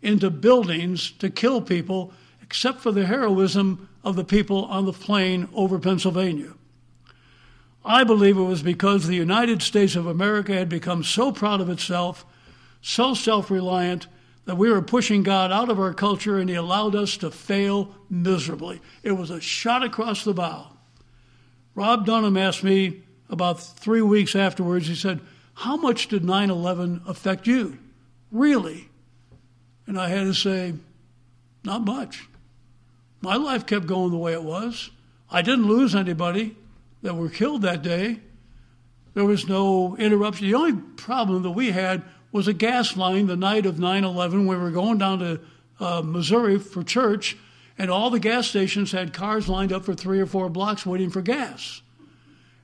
[0.00, 5.48] into buildings to kill people, except for the heroism of the people on the plane
[5.52, 6.52] over Pennsylvania.
[7.84, 11.70] I believe it was because the United States of America had become so proud of
[11.70, 12.24] itself,
[12.80, 14.06] so self reliant,
[14.50, 17.94] that we were pushing God out of our culture and He allowed us to fail
[18.10, 18.80] miserably.
[19.04, 20.72] It was a shot across the bow.
[21.76, 25.20] Rob Dunham asked me about three weeks afterwards, he said,
[25.54, 27.78] How much did 9 11 affect you?
[28.32, 28.88] Really?
[29.86, 30.74] And I had to say,
[31.62, 32.28] Not much.
[33.20, 34.90] My life kept going the way it was.
[35.30, 36.56] I didn't lose anybody
[37.02, 38.18] that were killed that day.
[39.14, 40.48] There was no interruption.
[40.48, 44.46] The only problem that we had was a gas line the night of 9 11.
[44.46, 45.40] We were going down to
[45.80, 47.36] uh, Missouri for church,
[47.78, 51.10] and all the gas stations had cars lined up for three or four blocks waiting
[51.10, 51.82] for gas.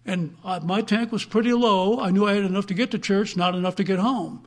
[0.05, 1.99] And uh, my tank was pretty low.
[1.99, 4.47] I knew I had enough to get to church, not enough to get home.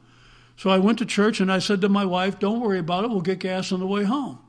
[0.56, 3.10] So I went to church and I said to my wife, Don't worry about it,
[3.10, 4.40] we'll get gas on the way home.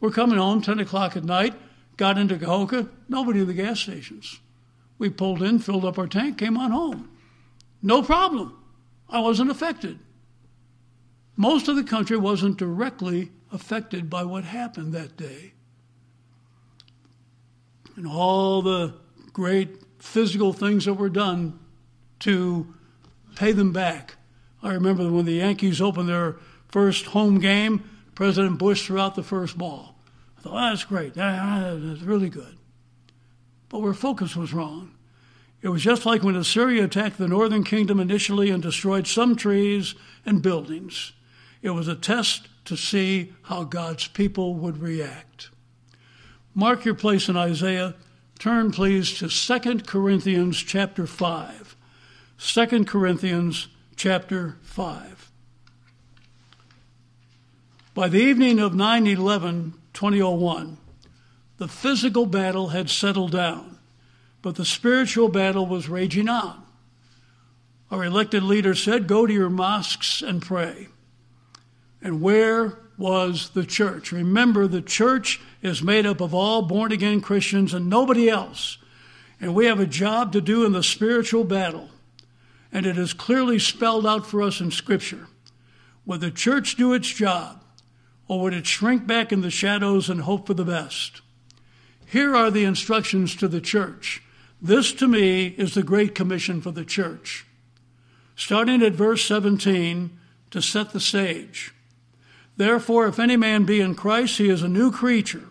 [0.00, 1.54] We're coming home 10 o'clock at night,
[1.96, 4.40] got into Cahokia, nobody in the gas stations.
[4.98, 7.10] We pulled in, filled up our tank, came on home.
[7.82, 8.56] No problem.
[9.08, 9.98] I wasn't affected.
[11.36, 15.52] Most of the country wasn't directly affected by what happened that day.
[17.94, 18.94] And all the
[19.32, 21.58] great physical things that were done
[22.20, 22.74] to
[23.36, 24.16] pay them back.
[24.62, 26.36] I remember when the Yankees opened their
[26.68, 29.98] first home game, President Bush threw out the first ball.
[30.38, 31.14] I thought, oh, that's great.
[31.14, 32.56] That's really good.
[33.68, 34.95] But where focus was wrong.
[35.62, 39.94] It was just like when Assyria attacked the northern kingdom initially and destroyed some trees
[40.24, 41.12] and buildings.
[41.62, 45.50] It was a test to see how God's people would react.
[46.54, 47.94] Mark your place in Isaiah.
[48.38, 51.76] Turn please to 2 Corinthians chapter 5.
[52.38, 55.30] 2 Corinthians chapter 5.
[57.94, 60.76] By the evening of 9 11, 2001,
[61.56, 63.75] the physical battle had settled down,
[64.46, 66.62] but the spiritual battle was raging on.
[67.90, 70.86] Our elected leader said, Go to your mosques and pray.
[72.00, 74.12] And where was the church?
[74.12, 78.78] Remember, the church is made up of all born again Christians and nobody else.
[79.40, 81.88] And we have a job to do in the spiritual battle.
[82.70, 85.26] And it is clearly spelled out for us in Scripture.
[86.04, 87.64] Would the church do its job?
[88.28, 91.20] or would it shrink back in the shadows and hope for the best?
[92.06, 94.22] Here are the instructions to the church.
[94.60, 97.46] This, to me, is the Great Commission for the church.
[98.34, 100.18] Starting at verse 17
[100.50, 101.74] to set the stage.
[102.56, 105.44] Therefore, if any man be in Christ, he is a new creature.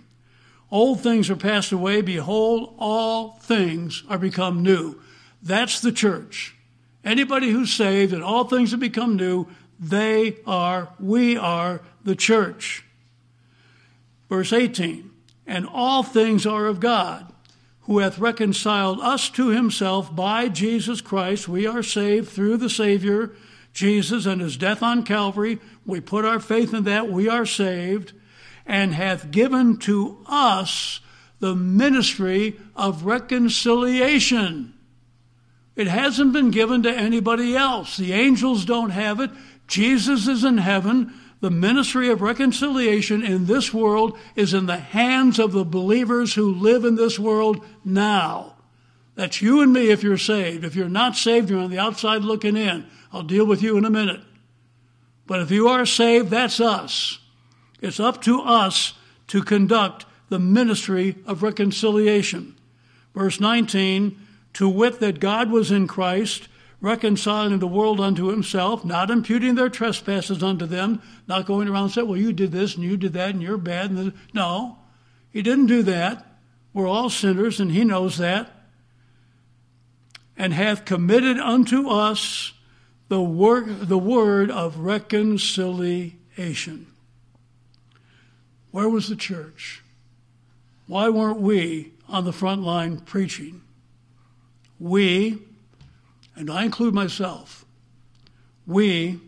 [0.72, 2.02] Old things are passed away.
[2.02, 5.00] Behold, all things are become new.
[5.42, 6.56] That's the church.
[7.04, 9.48] Anybody who's saved and all things have become new,
[9.80, 12.84] they are, we are the church.
[14.28, 15.12] Verse 18
[15.46, 17.32] And all things are of God,
[17.86, 21.48] who hath reconciled us to himself by Jesus Christ.
[21.48, 23.32] We are saved through the Savior,
[23.74, 25.60] Jesus, and his death on Calvary.
[25.86, 27.12] We put our faith in that.
[27.12, 28.14] We are saved,
[28.66, 31.00] and hath given to us
[31.40, 34.74] the ministry of reconciliation.
[35.76, 37.98] It hasn't been given to anybody else.
[37.98, 39.30] The angels don't have it.
[39.68, 41.14] Jesus is in heaven.
[41.46, 46.52] The ministry of reconciliation in this world is in the hands of the believers who
[46.52, 48.56] live in this world now.
[49.14, 50.64] That's you and me if you're saved.
[50.64, 52.88] If you're not saved, you're on the outside looking in.
[53.14, 54.22] I'll deal with you in a minute.
[55.28, 57.20] But if you are saved, that's us.
[57.80, 58.96] It's up to us
[59.28, 62.56] to conduct the ministry of reconciliation.
[63.14, 64.20] Verse 19,
[64.54, 66.48] to wit that God was in Christ
[66.82, 72.08] reconciling the world unto himself, not imputing their trespasses unto them, not going around saying,
[72.08, 73.92] well, you did this and you did that and you're bad.
[73.92, 74.78] And no,
[75.32, 76.26] he didn't do that.
[76.74, 78.52] We're all sinners and he knows that.
[80.38, 82.52] And hath committed unto us
[83.08, 86.88] the work, the word of reconciliation.
[88.72, 89.82] Where was the church?
[90.88, 93.62] Why weren't we on the front line preaching?
[94.80, 95.42] We
[96.36, 97.66] and I include myself,
[98.68, 99.20] we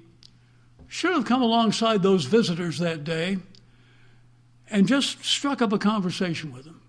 [0.88, 3.38] should have come alongside those visitors that day
[4.70, 6.82] and just struck up a conversation with them.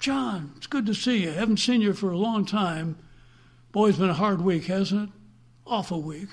[0.00, 1.30] John, it's good to see you.
[1.30, 2.98] Haven't seen you for a long time.
[3.72, 5.14] Boy, it's been a hard week, hasn't it?
[5.66, 6.28] Awful week.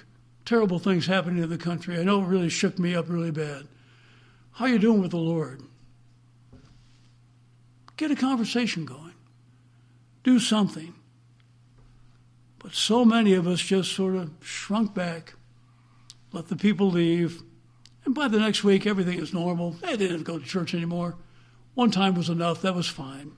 [0.46, 1.98] Terrible things happening in the country.
[2.00, 3.68] I know it really shook me up really bad.
[4.52, 5.64] How you doing with the Lord?
[7.98, 9.14] Get a conversation going.
[10.24, 10.94] Do something.
[12.66, 15.36] But so many of us just sort of shrunk back,
[16.32, 17.44] let the people leave,
[18.06, 19.74] and by the next week, everything is normal.
[19.84, 21.16] They didn't go to church anymore.
[21.76, 23.34] One time was enough, that was fine.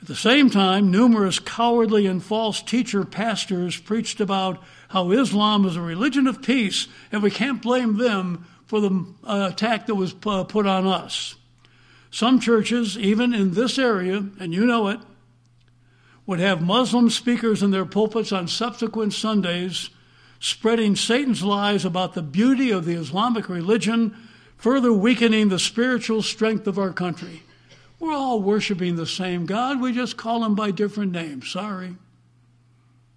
[0.00, 5.74] At the same time, numerous cowardly and false teacher pastors preached about how Islam is
[5.74, 10.14] a religion of peace and we can't blame them for the uh, attack that was
[10.26, 11.34] uh, put on us.
[12.12, 15.00] Some churches, even in this area, and you know it,
[16.26, 19.90] would have Muslim speakers in their pulpits on subsequent Sundays
[20.38, 24.16] spreading Satan's lies about the beauty of the Islamic religion,
[24.56, 27.42] further weakening the spiritual strength of our country.
[28.00, 31.48] We're all worshiping the same God, we just call him by different names.
[31.48, 31.96] Sorry.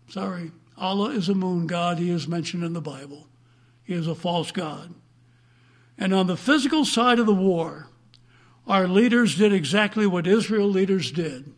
[0.07, 0.51] Sorry.
[0.77, 3.27] Allah is a moon god, he is mentioned in the Bible.
[3.83, 4.93] He is a false God.
[5.97, 7.87] And on the physical side of the war,
[8.67, 11.53] our leaders did exactly what Israel leaders did.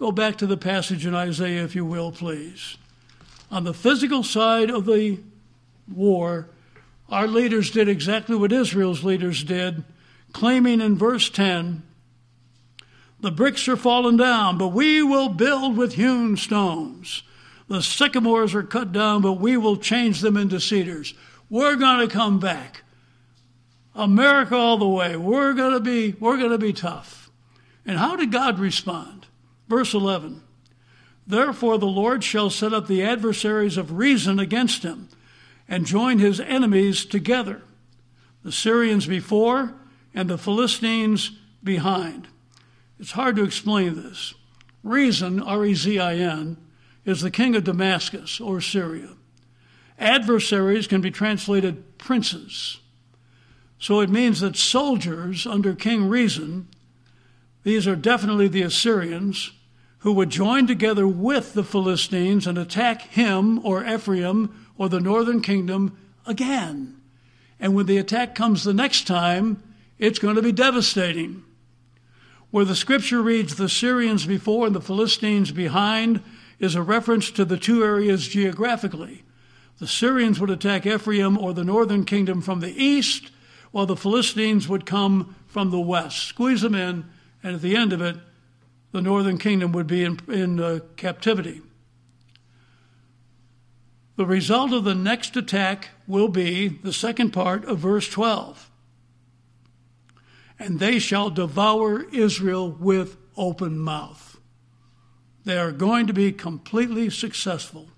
[0.00, 2.78] Go back to the passage in Isaiah, if you will, please.
[3.50, 5.18] On the physical side of the
[5.92, 6.48] war,
[7.10, 9.84] our leaders did exactly what Israel's leaders did,
[10.32, 11.82] claiming in verse 10
[13.20, 17.22] the bricks are fallen down, but we will build with hewn stones.
[17.68, 21.12] The sycamores are cut down, but we will change them into cedars.
[21.50, 22.84] We're going to come back.
[23.94, 25.18] America all the way.
[25.18, 27.30] We're going to be we're going to be tough.
[27.84, 29.19] And how did God respond?
[29.70, 30.42] Verse 11.
[31.28, 35.08] Therefore the Lord shall set up the adversaries of Rezin against him
[35.68, 37.62] and join his enemies together.
[38.42, 39.74] The Syrians before
[40.12, 41.30] and the Philistines
[41.62, 42.26] behind.
[42.98, 44.34] It's hard to explain this.
[44.82, 46.56] Rezin, R E Z I N,
[47.04, 49.10] is the king of Damascus or Syria.
[50.00, 52.80] Adversaries can be translated princes.
[53.78, 56.66] So it means that soldiers under King Rezin,
[57.62, 59.52] these are definitely the Assyrians,
[60.00, 65.40] who would join together with the Philistines and attack him or Ephraim or the northern
[65.40, 65.96] kingdom
[66.26, 67.00] again.
[67.58, 69.62] And when the attack comes the next time,
[69.98, 71.44] it's going to be devastating.
[72.50, 76.22] Where the scripture reads the Syrians before and the Philistines behind
[76.58, 79.22] is a reference to the two areas geographically.
[79.78, 83.30] The Syrians would attack Ephraim or the northern kingdom from the east,
[83.70, 86.24] while the Philistines would come from the west.
[86.24, 87.04] Squeeze them in,
[87.42, 88.16] and at the end of it,
[88.92, 91.62] the northern kingdom would be in, in uh, captivity.
[94.16, 98.70] The result of the next attack will be the second part of verse 12
[100.60, 104.38] and they shall devour Israel with open mouth.
[105.44, 107.88] They are going to be completely successful.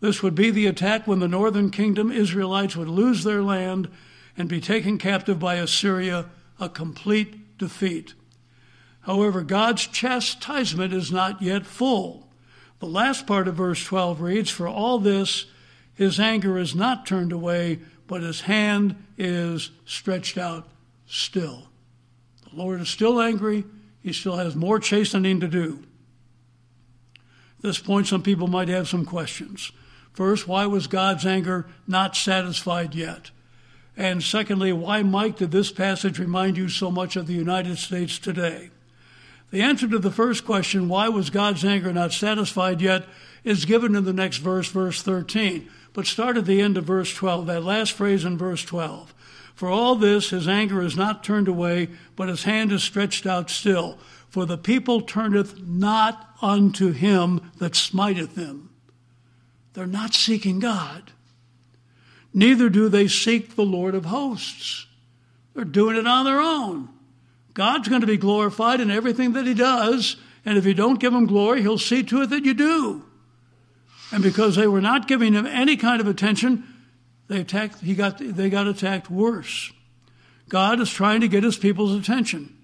[0.00, 3.88] This would be the attack when the northern kingdom Israelites would lose their land
[4.36, 6.26] and be taken captive by Assyria,
[6.60, 8.12] a complete defeat.
[9.04, 12.28] However, God's chastisement is not yet full.
[12.80, 15.46] The last part of verse 12 reads, For all this,
[15.94, 20.68] his anger is not turned away, but his hand is stretched out
[21.06, 21.68] still.
[22.50, 23.64] The Lord is still angry.
[24.02, 25.84] He still has more chastening to do.
[27.58, 29.70] At this point, some people might have some questions.
[30.12, 33.30] First, why was God's anger not satisfied yet?
[33.96, 38.18] And secondly, why, Mike, did this passage remind you so much of the United States
[38.18, 38.70] today?
[39.54, 43.04] The answer to the first question, why was God's anger not satisfied yet,
[43.44, 45.70] is given in the next verse, verse 13.
[45.92, 49.14] But start at the end of verse 12, that last phrase in verse 12.
[49.54, 53.48] For all this, his anger is not turned away, but his hand is stretched out
[53.48, 53.96] still.
[54.28, 58.70] For the people turneth not unto him that smiteth them.
[59.74, 61.12] They're not seeking God.
[62.32, 64.88] Neither do they seek the Lord of hosts.
[65.54, 66.88] They're doing it on their own.
[67.54, 71.14] God's going to be glorified in everything that he does, and if you don't give
[71.14, 73.04] him glory, he'll see to it that you do.
[74.12, 76.64] And because they were not giving him any kind of attention,
[77.28, 79.72] they attacked, he got, they got attacked worse.
[80.48, 82.56] God is trying to get his people's attention.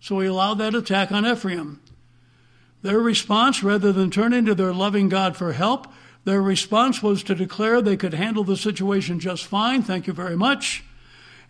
[0.00, 1.80] So he allowed that attack on Ephraim.
[2.82, 5.88] Their response, rather than turning to their loving God for help,
[6.24, 10.36] their response was to declare they could handle the situation just fine, thank you very
[10.36, 10.84] much,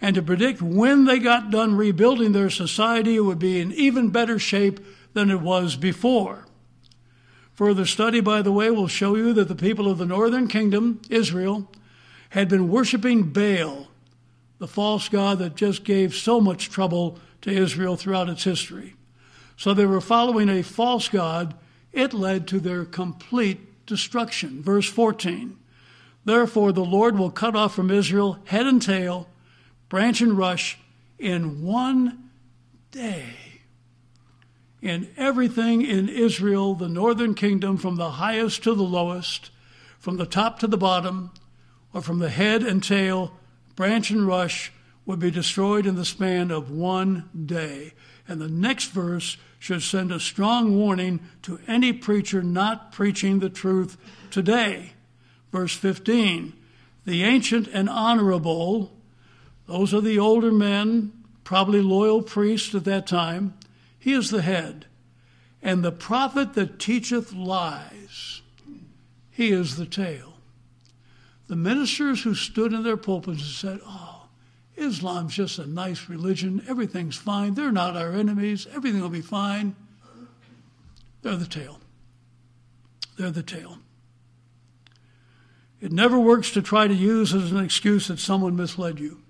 [0.01, 4.11] and to predict when they got done rebuilding their society, it would be in even
[4.11, 4.81] better shape
[5.13, 6.47] than it was before.
[7.55, 11.03] Further study, by the way, will show you that the people of the northern kingdom,
[11.11, 11.69] Israel,
[12.31, 13.89] had been worshiping Baal,
[14.59, 18.95] the false god that just gave so much trouble to Israel throughout its history.
[19.57, 21.55] So they were following a false God.
[21.93, 24.63] It led to their complete destruction.
[24.63, 25.59] Verse 14
[26.25, 29.29] Therefore, the Lord will cut off from Israel head and tail,
[29.89, 30.79] branch and rush
[31.19, 32.31] in one
[32.91, 33.35] day.
[34.81, 39.51] In everything in Israel, the northern kingdom, from the highest to the lowest,
[39.99, 41.33] from the top to the bottom,
[41.93, 43.33] or from the head and tail,
[43.75, 44.73] branch and rush,
[45.05, 47.95] would be destroyed in the span of one day.
[48.29, 53.49] And the next verse should send a strong warning to any preacher not preaching the
[53.49, 53.97] truth
[54.31, 54.93] today.
[55.51, 56.53] Verse 15
[57.05, 58.93] The ancient and honorable,
[59.69, 61.13] those are the older men,
[61.45, 63.55] probably loyal priests at that time,
[63.99, 64.87] he is the head.
[65.63, 68.41] And the prophet that teacheth lies,
[69.31, 70.35] he is the tail.
[71.49, 74.29] The ministers who stood in their pulpits and said, Oh,
[74.77, 76.65] Islam's just a nice religion.
[76.67, 77.55] Everything's fine.
[77.55, 78.67] They're not our enemies.
[78.75, 79.77] Everything will be fine.
[81.21, 81.79] They're the tail.
[83.19, 83.79] They're the tail.
[85.81, 89.23] It never works to try to use as an excuse that someone misled you.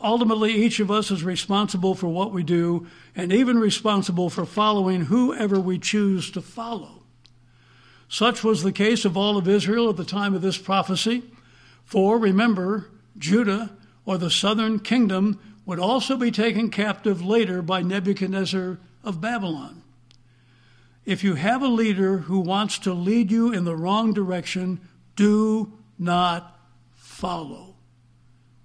[0.00, 2.86] Ultimately, each of us is responsible for what we do
[3.16, 7.02] and even responsible for following whoever we choose to follow.
[8.08, 11.24] Such was the case of all of Israel at the time of this prophecy.
[11.84, 13.70] For remember, Judah,
[14.06, 19.82] or the southern kingdom, would also be taken captive later by Nebuchadnezzar of Babylon.
[21.04, 24.80] If you have a leader who wants to lead you in the wrong direction,
[25.16, 26.58] do not
[26.94, 27.74] follow.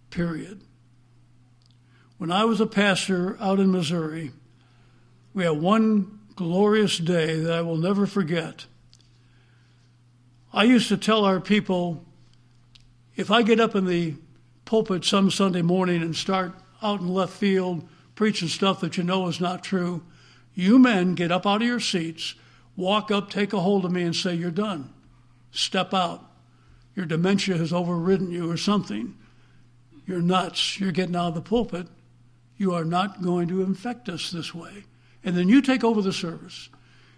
[0.10, 0.62] Period.
[2.18, 4.32] When I was a pastor out in Missouri,
[5.34, 8.66] we had one glorious day that I will never forget.
[10.54, 12.06] I used to tell our people
[13.16, 14.16] if I get up in the
[14.66, 19.28] pulpit some Sunday morning and start out in left field preaching stuff that you know
[19.28, 20.04] is not true,
[20.54, 22.36] you men get up out of your seats,
[22.76, 24.94] walk up, take a hold of me, and say, You're done.
[25.52, 26.30] Step out
[26.96, 29.16] your dementia has overridden you or something.
[30.06, 30.80] You're nuts.
[30.80, 31.88] You're getting out of the pulpit.
[32.64, 34.86] You are not going to infect us this way.
[35.22, 36.70] And then you take over the service.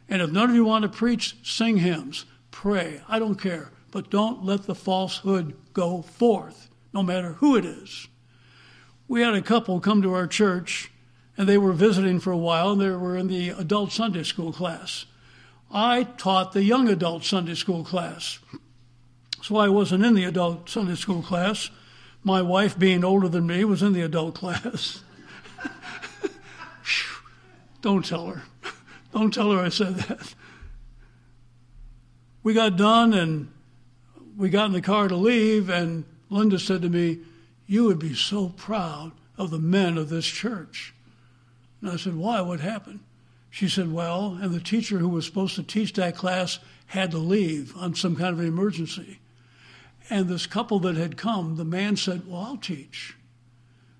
[0.09, 3.03] And if none of you want to preach, sing hymns, pray.
[3.07, 3.69] I don't care.
[3.91, 8.07] But don't let the falsehood go forth, no matter who it is.
[9.07, 10.89] We had a couple come to our church,
[11.37, 14.51] and they were visiting for a while, and they were in the adult Sunday school
[14.51, 15.05] class.
[15.71, 18.39] I taught the young adult Sunday school class.
[19.43, 21.69] So I wasn't in the adult Sunday school class.
[22.23, 25.03] My wife, being older than me, was in the adult class.
[27.85, 28.41] Don't tell her.
[29.13, 30.33] Don't tell her I said that.
[32.41, 33.53] We got done and
[34.35, 37.19] we got in the car to leave, and Linda said to me,
[37.67, 40.95] You would be so proud of the men of this church.
[41.79, 42.41] And I said, Why?
[42.41, 43.01] What happened?
[43.51, 46.57] She said, Well, and the teacher who was supposed to teach that class
[46.87, 49.19] had to leave on some kind of an emergency.
[50.09, 53.15] And this couple that had come, the man said, Well, I'll teach.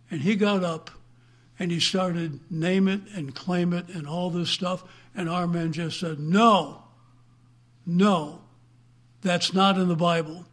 [0.09, 0.89] And he got up
[1.57, 4.83] and he started name it and claim it and all this stuff.
[5.15, 6.83] And our men just said, No,
[7.85, 8.41] no,
[9.21, 10.45] that's not in the Bible.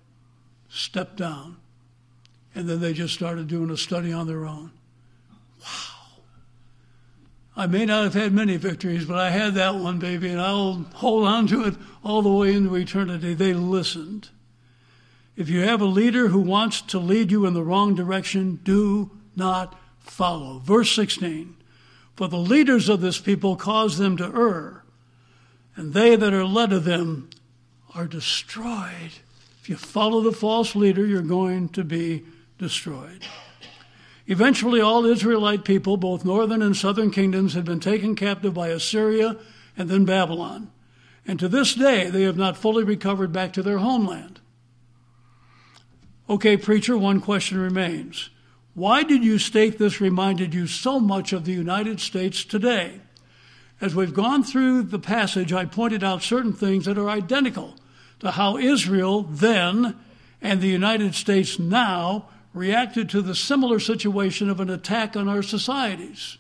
[0.69, 1.57] Step down.
[2.55, 4.73] And then they just started doing a study on their own.
[5.61, 5.93] Wow.
[7.55, 10.87] I may not have had many victories, but I had that one, baby, and I'll
[10.95, 13.35] hold on to it all the way into eternity.
[13.35, 14.31] They listened.
[15.37, 19.11] If you have a leader who wants to lead you in the wrong direction, do
[19.37, 20.59] not follow.
[20.59, 21.57] Verse 16
[22.17, 24.85] For the leaders of this people cause them to err,
[25.77, 27.31] and they that are led of them
[27.95, 29.13] are destroyed.
[29.61, 32.25] If you follow the false leader, you're going to be
[32.59, 33.25] destroyed.
[34.27, 39.37] Eventually, all Israelite people, both northern and southern kingdoms, had been taken captive by Assyria
[39.77, 40.71] and then Babylon.
[41.27, 44.41] And to this day, they have not fully recovered back to their homeland.
[46.29, 48.31] Okay, preacher, one question remains.
[48.75, 53.01] Why did you state this reminded you so much of the United States today?
[53.83, 57.77] As we've gone through the passage, I pointed out certain things that are identical
[58.21, 59.97] to how Israel then
[60.41, 65.43] and the United States now reacted to the similar situation of an attack on our
[65.43, 66.39] societies.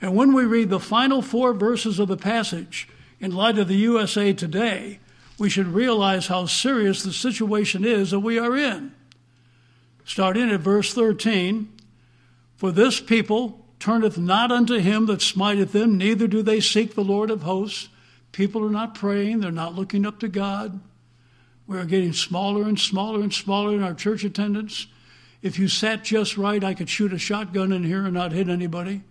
[0.00, 2.88] And when we read the final four verses of the passage
[3.20, 4.98] in light of the USA today,
[5.38, 8.94] we should realize how serious the situation is that we are in.
[10.04, 11.68] Starting at verse 13
[12.56, 17.04] For this people turneth not unto him that smiteth them, neither do they seek the
[17.04, 17.88] Lord of hosts.
[18.30, 20.80] People are not praying, they're not looking up to God.
[21.66, 24.86] We are getting smaller and smaller and smaller in our church attendance.
[25.42, 28.48] If you sat just right, I could shoot a shotgun in here and not hit
[28.48, 29.02] anybody.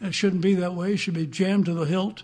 [0.00, 0.92] It shouldn't be that way.
[0.92, 2.22] It should be jammed to the hilt.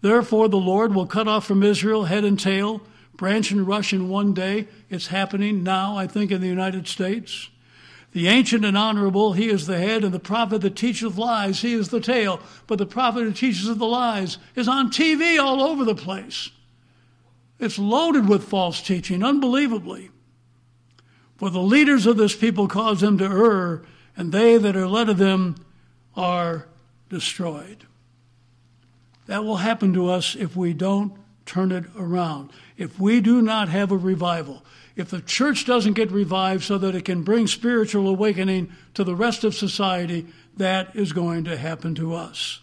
[0.00, 2.80] Therefore, the Lord will cut off from Israel head and tail,
[3.20, 4.66] branch and rush in one day.
[4.88, 7.50] It's happening now, I think, in the United States.
[8.12, 11.74] The ancient and honorable, he is the head, and the prophet that teacheth lies, he
[11.74, 12.40] is the tail.
[12.66, 16.48] But the prophet who teaches of the lies is on TV all over the place.
[17.58, 20.08] It's loaded with false teaching, unbelievably.
[21.36, 23.82] For the leaders of this people cause them to err,
[24.16, 25.56] and they that are led of them
[26.16, 26.68] are
[27.10, 27.86] destroyed.
[29.26, 31.19] That will happen to us if we don't
[31.50, 32.50] turn it around.
[32.76, 36.94] If we do not have a revival, if the church doesn't get revived so that
[36.94, 40.26] it can bring spiritual awakening to the rest of society,
[40.56, 42.60] that is going to happen to us.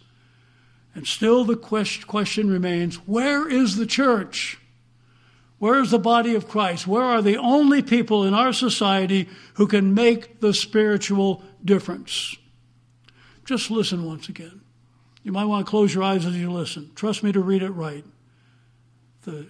[0.95, 4.57] And still the question remains where is the church?
[5.59, 6.87] Where is the body of Christ?
[6.87, 12.37] Where are the only people in our society who can make the spiritual difference?
[13.43, 14.61] Just listen once again.
[15.23, 16.91] You might want to close your eyes as you listen.
[16.95, 18.05] Trust me to read it right.
[19.27, 19.47] The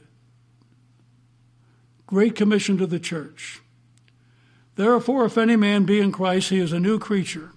[2.07, 3.61] Great Commission to the church.
[4.75, 7.51] Therefore, if any man be in Christ, he is a new creature.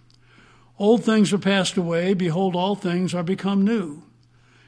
[0.79, 2.13] Old things are passed away.
[2.13, 4.03] Behold, all things are become new.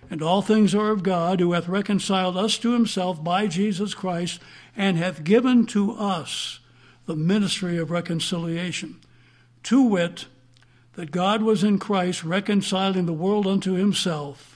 [0.09, 4.41] And all things are of God, who hath reconciled us to himself by Jesus Christ,
[4.75, 6.61] and hath given to us
[7.05, 8.99] the ministry of reconciliation.
[9.65, 10.25] To wit,
[10.95, 14.52] that God was in Christ reconciling the world unto himself,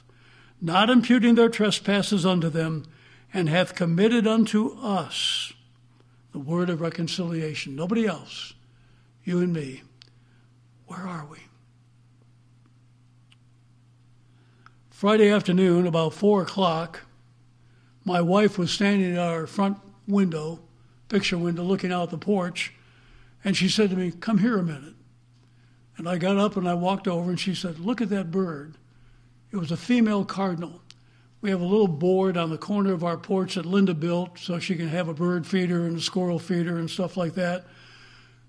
[0.60, 2.84] not imputing their trespasses unto them,
[3.32, 5.52] and hath committed unto us
[6.32, 7.74] the word of reconciliation.
[7.76, 8.54] Nobody else,
[9.24, 9.82] you and me.
[10.86, 11.38] Where are we?
[14.90, 17.02] Friday afternoon, about four o'clock,
[18.04, 19.78] my wife was standing at our front
[20.08, 20.60] window,
[21.08, 22.72] picture window, looking out the porch,
[23.44, 24.94] and she said to me, Come here a minute.
[25.98, 28.76] And I got up and I walked over, and she said, Look at that bird.
[29.56, 30.82] It was a female cardinal.
[31.40, 34.58] We have a little board on the corner of our porch that Linda built so
[34.58, 37.64] she can have a bird feeder and a squirrel feeder and stuff like that.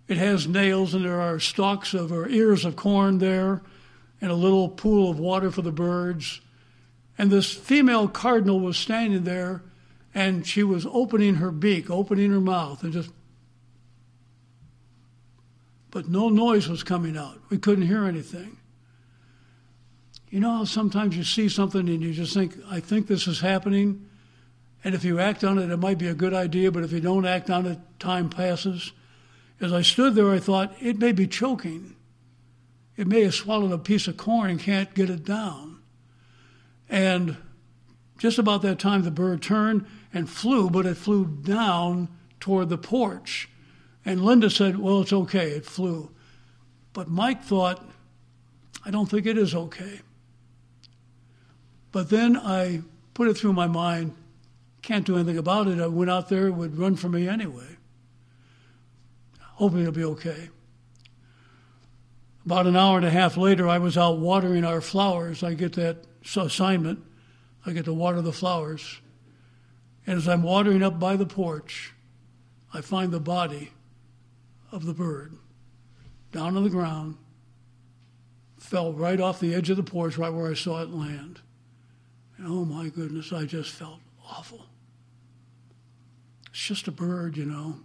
[0.10, 3.62] It has nails and there are stalks of or ears of corn there
[4.20, 6.42] and a little pool of water for the birds.
[7.18, 9.64] And this female cardinal was standing there
[10.14, 13.12] and she was opening her beak, opening her mouth, and just.
[15.90, 17.40] But no noise was coming out.
[17.50, 18.58] We couldn't hear anything.
[20.30, 23.40] You know how sometimes you see something and you just think, I think this is
[23.40, 24.08] happening,
[24.84, 27.00] and if you act on it, it might be a good idea, but if you
[27.00, 28.92] don't act on it, time passes.
[29.60, 31.96] As I stood there, I thought, it may be choking.
[32.96, 35.80] It may have swallowed a piece of corn and can't get it down.
[36.90, 37.38] And
[38.18, 42.10] just about that time, the bird turned and flew, but it flew down
[42.40, 43.50] toward the porch.
[44.06, 46.12] And Linda said, Well, it's okay, it flew.
[46.94, 47.86] But Mike thought,
[48.86, 50.02] I don't think it is okay.
[51.92, 52.82] But then I
[53.14, 54.16] put it through my mind,
[54.82, 55.80] can't do anything about it.
[55.80, 57.78] I went out there, it would run for me anyway.
[59.40, 60.50] Hoping it'll be okay.
[62.46, 65.44] About an hour and a half later, I was out watering our flowers.
[65.44, 67.04] I get that assignment.
[67.66, 69.02] I get to water the flowers.
[70.06, 71.94] And as I'm watering up by the porch,
[72.74, 73.72] I find the body
[74.72, 75.38] of the bird
[76.32, 77.18] down on the ground,
[78.58, 81.42] fell right off the edge of the porch, right where I saw it land.
[82.38, 84.66] And oh my goodness, I just felt awful.
[86.50, 87.78] It's just a bird, you know.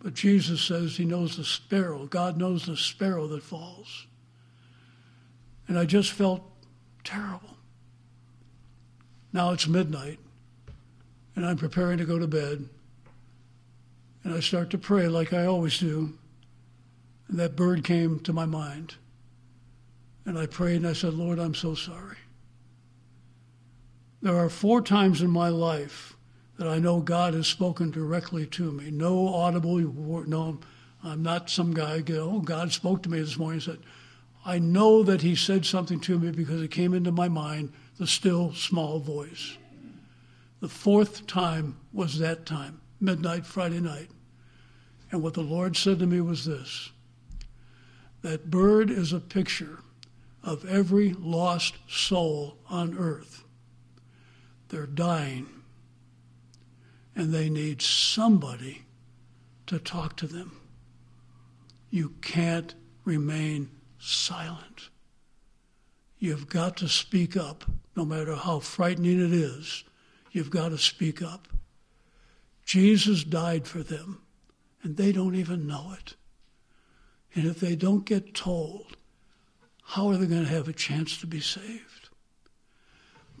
[0.00, 2.06] But Jesus says he knows the sparrow.
[2.06, 4.06] God knows the sparrow that falls.
[5.68, 6.42] And I just felt
[7.04, 7.56] terrible.
[9.32, 10.18] Now it's midnight,
[11.36, 12.68] and I'm preparing to go to bed.
[14.24, 16.18] And I start to pray like I always do.
[17.28, 18.96] And that bird came to my mind.
[20.26, 22.16] And I prayed and I said, Lord, I'm so sorry.
[24.22, 26.16] There are four times in my life
[26.58, 28.90] that I know God has spoken directly to me.
[28.90, 29.78] No audible.
[29.78, 30.58] No,
[31.02, 32.02] I'm not some guy.
[32.10, 33.60] Oh, God spoke to me this morning.
[33.60, 33.78] He said,
[34.44, 38.06] I know that He said something to me because it came into my mind, the
[38.06, 39.56] still small voice.
[40.60, 44.10] The fourth time was that time, midnight Friday night.
[45.10, 46.90] And what the Lord said to me was this
[48.22, 49.78] that bird is a picture
[50.42, 53.44] of every lost soul on earth.
[54.70, 55.48] They're dying,
[57.14, 58.82] and they need somebody
[59.66, 60.60] to talk to them.
[61.90, 64.88] You can't remain silent.
[66.18, 67.64] You've got to speak up,
[67.96, 69.84] no matter how frightening it is.
[70.30, 71.48] You've got to speak up.
[72.64, 74.22] Jesus died for them,
[74.82, 76.14] and they don't even know it.
[77.34, 78.96] And if they don't get told,
[79.82, 81.89] how are they going to have a chance to be saved?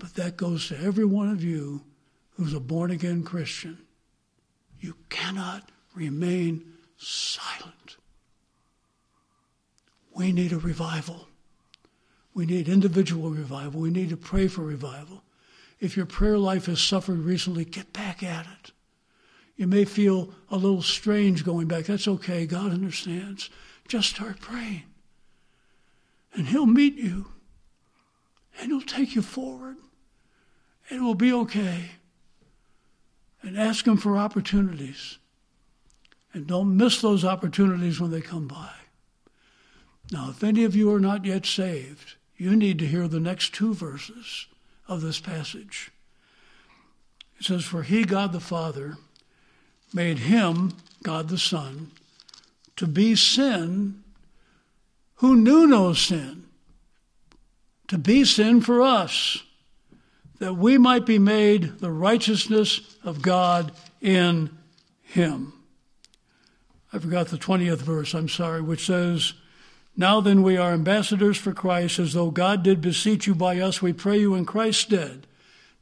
[0.00, 1.84] But that goes to every one of you
[2.30, 3.78] who's a born again Christian.
[4.80, 6.64] You cannot remain
[6.96, 7.96] silent.
[10.14, 11.28] We need a revival.
[12.32, 13.82] We need individual revival.
[13.82, 15.22] We need to pray for revival.
[15.80, 18.72] If your prayer life has suffered recently, get back at it.
[19.56, 21.84] You may feel a little strange going back.
[21.84, 22.46] That's okay.
[22.46, 23.50] God understands.
[23.86, 24.84] Just start praying.
[26.32, 27.26] And He'll meet you.
[28.58, 29.76] And He'll take you forward.
[30.90, 31.92] It will be okay.
[33.42, 35.18] And ask Him for opportunities.
[36.32, 38.70] And don't miss those opportunities when they come by.
[40.12, 43.54] Now, if any of you are not yet saved, you need to hear the next
[43.54, 44.46] two verses
[44.88, 45.90] of this passage.
[47.38, 48.96] It says, For he, God the Father,
[49.94, 51.92] made him, God the Son,
[52.76, 54.02] to be sin
[55.16, 56.44] who knew no sin,
[57.88, 59.42] to be sin for us,
[60.40, 64.50] that we might be made the righteousness of God in
[65.02, 65.52] him.
[66.92, 69.34] I forgot the 20th verse, I'm sorry, which says,
[69.96, 73.80] Now then we are ambassadors for Christ, as though God did beseech you by us,
[73.80, 75.26] we pray you in Christ's stead.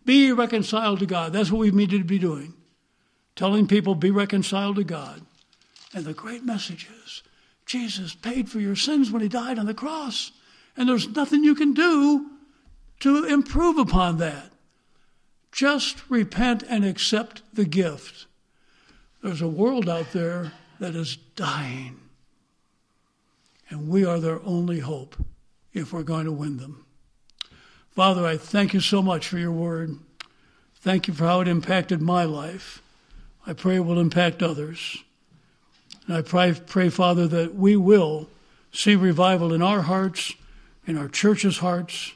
[0.04, 1.32] Be reconciled to God.
[1.32, 2.54] That's what we need to be doing.
[3.36, 5.22] Telling people, be reconciled to God.
[5.94, 7.22] And the great message is
[7.64, 10.32] Jesus paid for your sins when he died on the cross.
[10.76, 12.37] And there's nothing you can do
[13.00, 14.50] to improve upon that.
[15.52, 18.26] Just repent and accept the gift.
[19.22, 22.00] There's a world out there that is dying.
[23.70, 25.16] And we are their only hope
[25.72, 26.84] if we're going to win them.
[27.90, 29.98] Father, I thank you so much for your word.
[30.76, 32.80] Thank you for how it impacted my life.
[33.46, 35.02] I pray it will impact others.
[36.06, 38.28] And I pray, pray, Father, that we will
[38.72, 40.34] see revival in our hearts,
[40.86, 42.12] in our churches' hearts,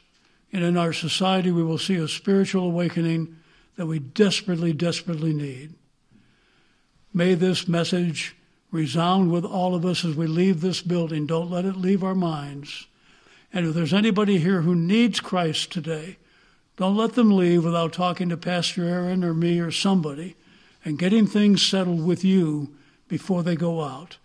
[0.53, 1.51] and in our society.
[1.51, 3.35] We will see a spiritual awakening
[3.75, 5.73] that we desperately, desperately need.
[7.13, 8.35] May this message
[8.71, 11.25] resound with all of us as we leave this building.
[11.25, 12.87] Don't let it leave our minds.
[13.51, 16.17] And if there's anybody here who needs Christ today,
[16.75, 20.35] don't let them leave without talking to Pastor Aaron or me or somebody
[20.83, 22.75] and getting things settled with you
[23.07, 24.17] before they go out.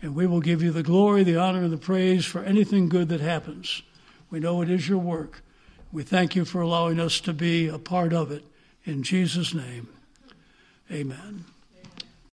[0.00, 3.08] And we will give you the glory, the honor, and the praise for anything good
[3.08, 3.82] that happens.
[4.30, 5.42] We know it is your work.
[5.90, 8.44] We thank you for allowing us to be a part of it.
[8.84, 9.88] In Jesus' name,
[10.90, 11.44] amen.